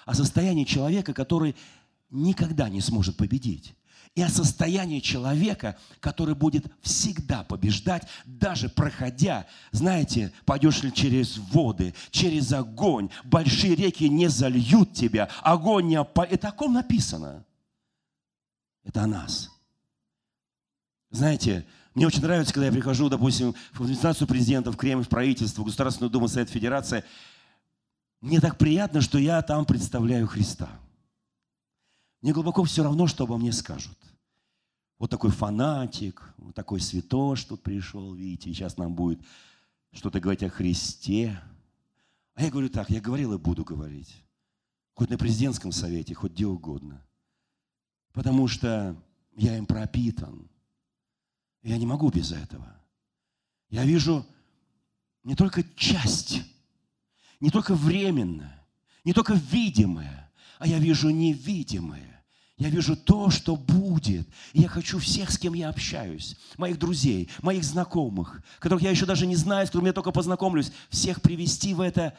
о 0.05 0.13
состоянии 0.13 0.65
человека, 0.65 1.13
который 1.13 1.55
никогда 2.09 2.67
не 2.67 2.81
сможет 2.81 3.15
победить 3.15 3.73
и 4.15 4.21
о 4.21 4.29
состоянии 4.29 5.01
человека, 5.01 5.77
который 5.99 6.35
будет 6.35 6.65
всегда 6.81 7.43
побеждать, 7.43 8.07
даже 8.25 8.69
проходя, 8.69 9.45
знаете, 9.71 10.31
пойдешь 10.45 10.83
ли 10.83 10.93
через 10.93 11.37
воды, 11.37 11.93
через 12.11 12.53
огонь, 12.53 13.09
большие 13.25 13.75
реки 13.75 14.07
не 14.07 14.29
зальют 14.29 14.93
тебя, 14.93 15.29
огонь 15.41 15.87
не 15.87 15.95
опа... 15.95 16.25
Это 16.25 16.47
о 16.47 16.51
ком 16.53 16.73
написано? 16.73 17.45
Это 18.85 19.03
о 19.03 19.07
нас. 19.07 19.51
Знаете, 21.11 21.65
мне 21.93 22.07
очень 22.07 22.21
нравится, 22.21 22.53
когда 22.53 22.67
я 22.67 22.71
прихожу, 22.71 23.09
допустим, 23.09 23.53
в 23.73 23.81
администрацию 23.81 24.27
президента, 24.27 24.71
в 24.71 24.77
Кремль, 24.77 25.03
в 25.03 25.09
правительство, 25.09 25.61
в 25.61 25.65
Государственную 25.65 26.09
Думу, 26.09 26.29
Совет 26.29 26.49
Федерации. 26.49 27.03
Мне 28.21 28.39
так 28.39 28.57
приятно, 28.57 29.01
что 29.01 29.17
я 29.17 29.41
там 29.41 29.65
представляю 29.65 30.25
Христа. 30.27 30.69
Мне 32.25 32.33
глубоко 32.33 32.63
все 32.63 32.81
равно, 32.81 33.05
что 33.05 33.25
обо 33.25 33.37
мне 33.37 33.51
скажут. 33.51 33.99
Вот 34.97 35.11
такой 35.11 35.29
фанатик, 35.29 36.33
вот 36.37 36.55
такой 36.55 36.81
святош 36.81 37.43
тут 37.43 37.61
пришел, 37.61 38.15
видите, 38.15 38.51
сейчас 38.51 38.77
нам 38.77 38.95
будет 38.95 39.23
что-то 39.91 40.19
говорить 40.19 40.41
о 40.41 40.49
Христе. 40.49 41.39
А 42.33 42.41
я 42.41 42.49
говорю 42.49 42.69
так, 42.69 42.89
я 42.89 42.99
говорил 42.99 43.33
и 43.33 43.37
буду 43.37 43.63
говорить. 43.63 44.23
Хоть 44.95 45.11
на 45.11 45.19
президентском 45.19 45.71
совете, 45.71 46.15
хоть 46.15 46.31
где 46.31 46.47
угодно. 46.47 47.05
Потому 48.11 48.47
что 48.47 48.99
я 49.35 49.55
им 49.59 49.67
пропитан. 49.67 50.49
Я 51.61 51.77
не 51.77 51.85
могу 51.85 52.09
без 52.09 52.31
этого. 52.31 52.75
Я 53.69 53.85
вижу 53.85 54.25
не 55.23 55.35
только 55.35 55.61
часть, 55.75 56.41
не 57.39 57.51
только 57.51 57.75
временное, 57.75 58.65
не 59.03 59.13
только 59.13 59.35
видимое, 59.35 60.24
а 60.59 60.67
я 60.67 60.79
вижу 60.79 61.09
невидимое. 61.09 62.23
Я 62.57 62.69
вижу 62.69 62.95
то, 62.95 63.29
что 63.29 63.57
будет. 63.57 64.27
И 64.53 64.61
я 64.61 64.69
хочу 64.69 64.97
всех, 64.99 65.29
с 65.29 65.37
кем 65.37 65.53
я 65.53 65.69
общаюсь, 65.69 66.37
моих 66.57 66.79
друзей, 66.79 67.29
моих 67.41 67.63
знакомых, 67.65 68.41
которых 68.59 68.83
я 68.83 68.91
еще 68.91 69.05
даже 69.05 69.25
не 69.25 69.35
знаю, 69.35 69.67
с 69.67 69.69
которыми 69.69 69.87
я 69.87 69.93
только 69.93 70.11
познакомлюсь, 70.11 70.71
всех 70.89 71.21
привести 71.21 71.73
в 71.73 71.81
это 71.81 72.17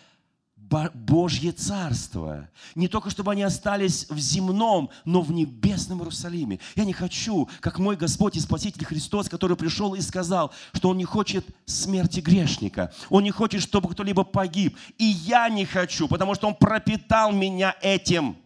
Божье 0.95 1.53
Царство. 1.53 2.49
Не 2.75 2.89
только, 2.89 3.11
чтобы 3.11 3.33
они 3.33 3.43
остались 3.43 4.09
в 4.09 4.19
земном, 4.19 4.91
но 5.05 5.23
в 5.23 5.33
небесном 5.33 6.01
Иерусалиме. 6.01 6.59
Я 6.75 6.85
не 6.85 6.93
хочу, 6.93 7.49
как 7.61 7.79
мой 7.79 7.97
Господь 7.97 8.37
и 8.37 8.41
Спаситель 8.41 8.85
Христос, 8.85 9.29
который 9.29 9.57
пришел 9.57 9.95
и 9.95 10.01
сказал, 10.01 10.53
что 10.73 10.91
Он 10.91 10.99
не 10.99 11.05
хочет 11.05 11.47
смерти 11.65 12.21
грешника. 12.21 12.93
Он 13.11 13.23
не 13.23 13.31
хочет, 13.31 13.63
чтобы 13.63 13.89
кто-либо 13.89 14.25
погиб. 14.25 14.77
И 14.99 15.05
я 15.05 15.49
не 15.49 15.65
хочу, 15.65 16.09
потому 16.09 16.35
что 16.35 16.49
Он 16.49 16.55
пропитал 16.55 17.33
меня 17.33 17.77
этим. 17.81 18.37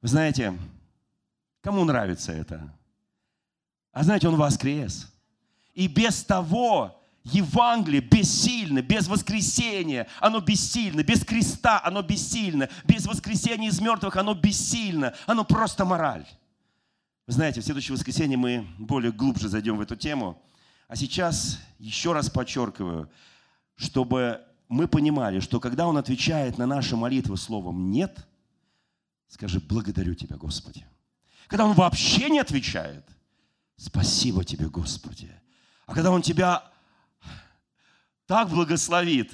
Вы 0.00 0.08
знаете, 0.08 0.58
кому 1.60 1.84
нравится 1.84 2.32
это? 2.32 2.72
А 3.92 4.02
знаете, 4.02 4.26
он 4.26 4.36
воскрес. 4.36 5.12
И 5.74 5.86
без 5.86 6.24
того 6.24 7.01
Евангелие 7.24 8.00
бессильно, 8.00 8.82
без 8.82 9.08
воскресения 9.08 10.08
оно 10.20 10.40
бессильно, 10.40 11.02
без 11.02 11.24
креста 11.24 11.80
оно 11.84 12.02
бессильно, 12.02 12.68
без 12.84 13.06
воскресения 13.06 13.68
из 13.68 13.80
мертвых 13.80 14.16
оно 14.16 14.34
бессильно, 14.34 15.14
оно 15.26 15.44
просто 15.44 15.84
мораль. 15.84 16.26
Вы 17.26 17.32
знаете, 17.32 17.60
в 17.60 17.64
следующее 17.64 17.94
воскресенье 17.94 18.36
мы 18.36 18.66
более 18.78 19.12
глубже 19.12 19.48
зайдем 19.48 19.76
в 19.76 19.80
эту 19.80 19.94
тему. 19.94 20.42
А 20.88 20.96
сейчас 20.96 21.60
еще 21.78 22.12
раз 22.12 22.28
подчеркиваю, 22.28 23.10
чтобы 23.76 24.40
мы 24.68 24.88
понимали, 24.88 25.40
что 25.40 25.60
когда 25.60 25.86
Он 25.86 25.96
отвечает 25.96 26.58
на 26.58 26.66
наши 26.66 26.96
молитвы 26.96 27.36
словом 27.36 27.90
«нет», 27.90 28.26
Скажи, 29.32 29.60
благодарю 29.60 30.14
Тебя, 30.14 30.36
Господи. 30.36 30.84
Когда 31.46 31.64
Он 31.64 31.72
вообще 31.72 32.28
не 32.28 32.38
отвечает, 32.38 33.02
спасибо 33.76 34.44
Тебе, 34.44 34.68
Господи. 34.68 35.30
А 35.86 35.94
когда 35.94 36.10
Он 36.10 36.20
тебя 36.20 36.70
так 38.32 38.48
благословит, 38.48 39.30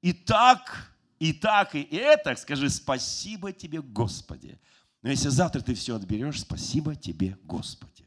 и 0.00 0.14
так, 0.14 0.90
и 1.18 1.34
так, 1.34 1.74
и 1.74 1.82
это, 1.82 2.34
скажи, 2.34 2.70
спасибо 2.70 3.52
Тебе, 3.52 3.82
Господи. 3.82 4.58
Но 5.02 5.10
если 5.10 5.28
завтра 5.28 5.60
ты 5.60 5.74
все 5.74 5.96
отберешь, 5.96 6.40
спасибо 6.40 6.94
Тебе, 6.94 7.36
Господи. 7.44 8.06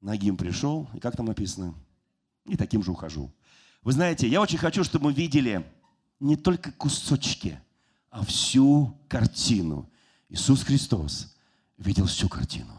Нагим 0.00 0.36
пришел, 0.36 0.90
и 0.94 0.98
как 0.98 1.16
там 1.16 1.26
написано? 1.26 1.74
И 2.46 2.56
таким 2.56 2.82
же 2.82 2.90
ухожу. 2.90 3.32
Вы 3.82 3.92
знаете, 3.92 4.26
я 4.26 4.40
очень 4.40 4.58
хочу, 4.58 4.82
чтобы 4.82 5.04
мы 5.04 5.12
видели 5.12 5.64
не 6.18 6.34
только 6.34 6.72
кусочки– 6.72 7.60
а 8.10 8.24
всю 8.24 8.98
картину. 9.06 9.88
Иисус 10.28 10.62
Христос 10.62 11.36
видел 11.76 12.06
всю 12.06 12.28
картину. 12.28 12.72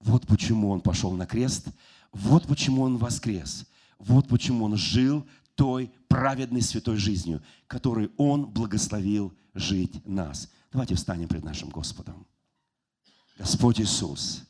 Вот 0.00 0.26
почему 0.26 0.70
Он 0.70 0.80
пошел 0.80 1.12
на 1.12 1.26
крест, 1.26 1.68
вот 2.12 2.46
почему 2.46 2.82
Он 2.82 2.98
воскрес, 2.98 3.66
вот 3.98 4.28
почему 4.28 4.64
Он 4.64 4.76
жил 4.76 5.26
той 5.54 5.92
праведной 6.08 6.62
святой 6.62 6.96
жизнью, 6.96 7.42
которой 7.66 8.10
Он 8.16 8.46
благословил 8.46 9.32
жить 9.54 10.06
нас. 10.06 10.50
Давайте 10.72 10.94
встанем 10.94 11.28
пред 11.28 11.44
нашим 11.44 11.68
Господом. 11.68 12.26
Господь 13.38 13.80
Иисус, 13.80 14.44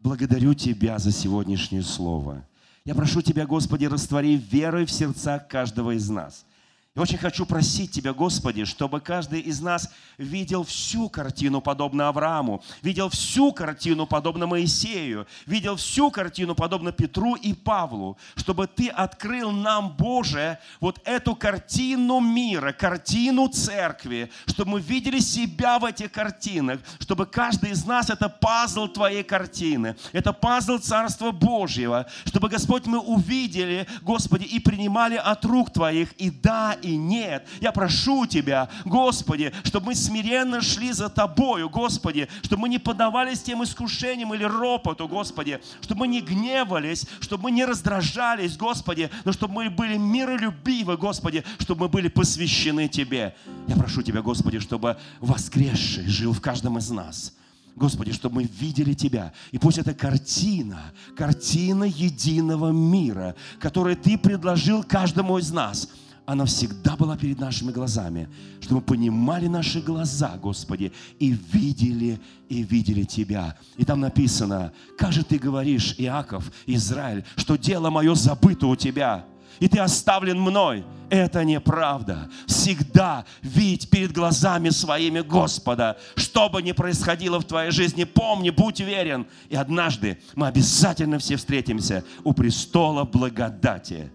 благодарю 0.00 0.54
Тебя 0.54 0.98
за 0.98 1.12
сегодняшнее 1.12 1.82
слово. 1.82 2.46
Я 2.84 2.94
прошу 2.94 3.22
Тебя, 3.22 3.46
Господи, 3.46 3.84
раствори 3.84 4.36
верой 4.36 4.86
в 4.86 4.90
сердцах 4.90 5.48
каждого 5.48 5.92
из 5.92 6.08
нас– 6.08 6.44
я 6.96 7.02
очень 7.02 7.18
хочу 7.18 7.44
просить 7.44 7.90
Тебя, 7.90 8.14
Господи, 8.14 8.64
чтобы 8.64 9.00
каждый 9.00 9.40
из 9.40 9.60
нас 9.60 9.90
видел 10.16 10.64
всю 10.64 11.10
картину, 11.10 11.60
подобно 11.60 12.08
Аврааму, 12.08 12.62
видел 12.80 13.10
всю 13.10 13.52
картину, 13.52 14.06
подобно 14.06 14.46
Моисею, 14.46 15.26
видел 15.44 15.76
всю 15.76 16.10
картину, 16.10 16.54
подобно 16.54 16.92
Петру 16.92 17.34
и 17.34 17.52
Павлу, 17.52 18.16
чтобы 18.34 18.66
Ты 18.66 18.88
открыл 18.88 19.50
нам, 19.52 19.94
Боже, 19.94 20.58
вот 20.80 20.98
эту 21.04 21.36
картину 21.36 22.20
мира, 22.20 22.72
картину 22.72 23.48
церкви, 23.48 24.30
чтобы 24.46 24.70
мы 24.72 24.80
видели 24.80 25.18
себя 25.18 25.78
в 25.78 25.84
этих 25.84 26.10
картинах, 26.10 26.80
чтобы 26.98 27.26
каждый 27.26 27.72
из 27.72 27.84
нас 27.84 28.08
это 28.08 28.30
пазл 28.30 28.88
Твоей 28.88 29.22
картины, 29.22 29.96
это 30.12 30.32
пазл 30.32 30.78
Царства 30.78 31.30
Божьего, 31.30 32.06
чтобы, 32.24 32.48
Господь, 32.48 32.86
мы 32.86 33.00
увидели, 33.00 33.86
Господи, 34.00 34.44
и 34.44 34.60
принимали 34.60 35.16
от 35.16 35.44
рук 35.44 35.70
Твоих, 35.74 36.14
и 36.14 36.30
да, 36.30 36.74
и 36.86 36.96
нет. 36.96 37.46
Я 37.60 37.72
прошу 37.72 38.26
Тебя, 38.26 38.68
Господи, 38.84 39.52
чтобы 39.64 39.86
мы 39.86 39.94
смиренно 39.94 40.60
шли 40.60 40.92
за 40.92 41.08
Тобою, 41.08 41.68
Господи, 41.68 42.28
чтобы 42.42 42.62
мы 42.62 42.68
не 42.68 42.78
поддавались 42.78 43.42
тем 43.42 43.62
искушениям 43.64 44.34
или 44.34 44.44
ропоту, 44.44 45.08
Господи, 45.08 45.60
чтобы 45.80 46.00
мы 46.00 46.08
не 46.08 46.20
гневались, 46.20 47.06
чтобы 47.20 47.44
мы 47.44 47.50
не 47.50 47.64
раздражались, 47.64 48.56
Господи, 48.56 49.10
но 49.24 49.32
чтобы 49.32 49.54
мы 49.54 49.70
были 49.70 49.96
миролюбивы, 49.96 50.96
Господи, 50.96 51.44
чтобы 51.58 51.82
мы 51.82 51.88
были 51.88 52.08
посвящены 52.08 52.88
Тебе. 52.88 53.34
Я 53.66 53.76
прошу 53.76 54.02
Тебя, 54.02 54.22
Господи, 54.22 54.60
чтобы 54.60 54.96
воскресший 55.20 56.06
жил 56.06 56.32
в 56.32 56.40
каждом 56.40 56.78
из 56.78 56.90
нас– 56.90 57.34
Господи, 57.76 58.12
чтобы 58.12 58.36
мы 58.36 58.44
видели 58.44 58.94
Тебя. 58.94 59.32
И 59.52 59.58
пусть 59.58 59.76
эта 59.76 59.92
картина, 59.92 60.92
картина 61.14 61.84
единого 61.84 62.72
мира, 62.72 63.36
которую 63.60 63.96
Ты 63.96 64.16
предложил 64.16 64.82
каждому 64.82 65.36
из 65.36 65.52
нас, 65.52 65.88
она 66.26 66.44
всегда 66.44 66.96
была 66.96 67.16
перед 67.16 67.38
нашими 67.38 67.72
глазами, 67.72 68.28
чтобы 68.60 68.80
мы 68.80 68.86
понимали 68.86 69.46
наши 69.46 69.80
глаза, 69.80 70.36
Господи, 70.36 70.92
и 71.18 71.36
видели, 71.52 72.20
и 72.48 72.62
видели 72.62 73.04
Тебя. 73.04 73.56
И 73.76 73.84
там 73.84 74.00
написано, 74.00 74.72
как 74.98 75.12
же 75.12 75.24
Ты 75.24 75.38
говоришь, 75.38 75.94
Иаков, 75.98 76.50
Израиль, 76.66 77.24
что 77.36 77.56
дело 77.56 77.90
мое 77.90 78.14
забыто 78.14 78.66
у 78.66 78.76
Тебя– 78.76 79.24
и 79.60 79.68
ты 79.68 79.78
оставлен 79.78 80.40
мной. 80.40 80.84
Это 81.08 81.44
неправда. 81.44 82.28
Всегда 82.46 83.24
видь 83.42 83.88
перед 83.90 84.12
глазами 84.12 84.70
своими 84.70 85.20
Господа. 85.20 85.96
Что 86.16 86.48
бы 86.48 86.62
ни 86.62 86.72
происходило 86.72 87.38
в 87.38 87.44
твоей 87.44 87.70
жизни, 87.70 88.04
помни, 88.04 88.50
будь 88.50 88.80
верен. 88.80 89.26
И 89.48 89.56
однажды 89.56 90.18
мы 90.34 90.48
обязательно 90.48 91.18
все 91.18 91.36
встретимся 91.36 92.04
у 92.24 92.32
престола 92.32 93.04
благодати. 93.04 94.10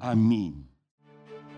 Аминь. 0.00 0.71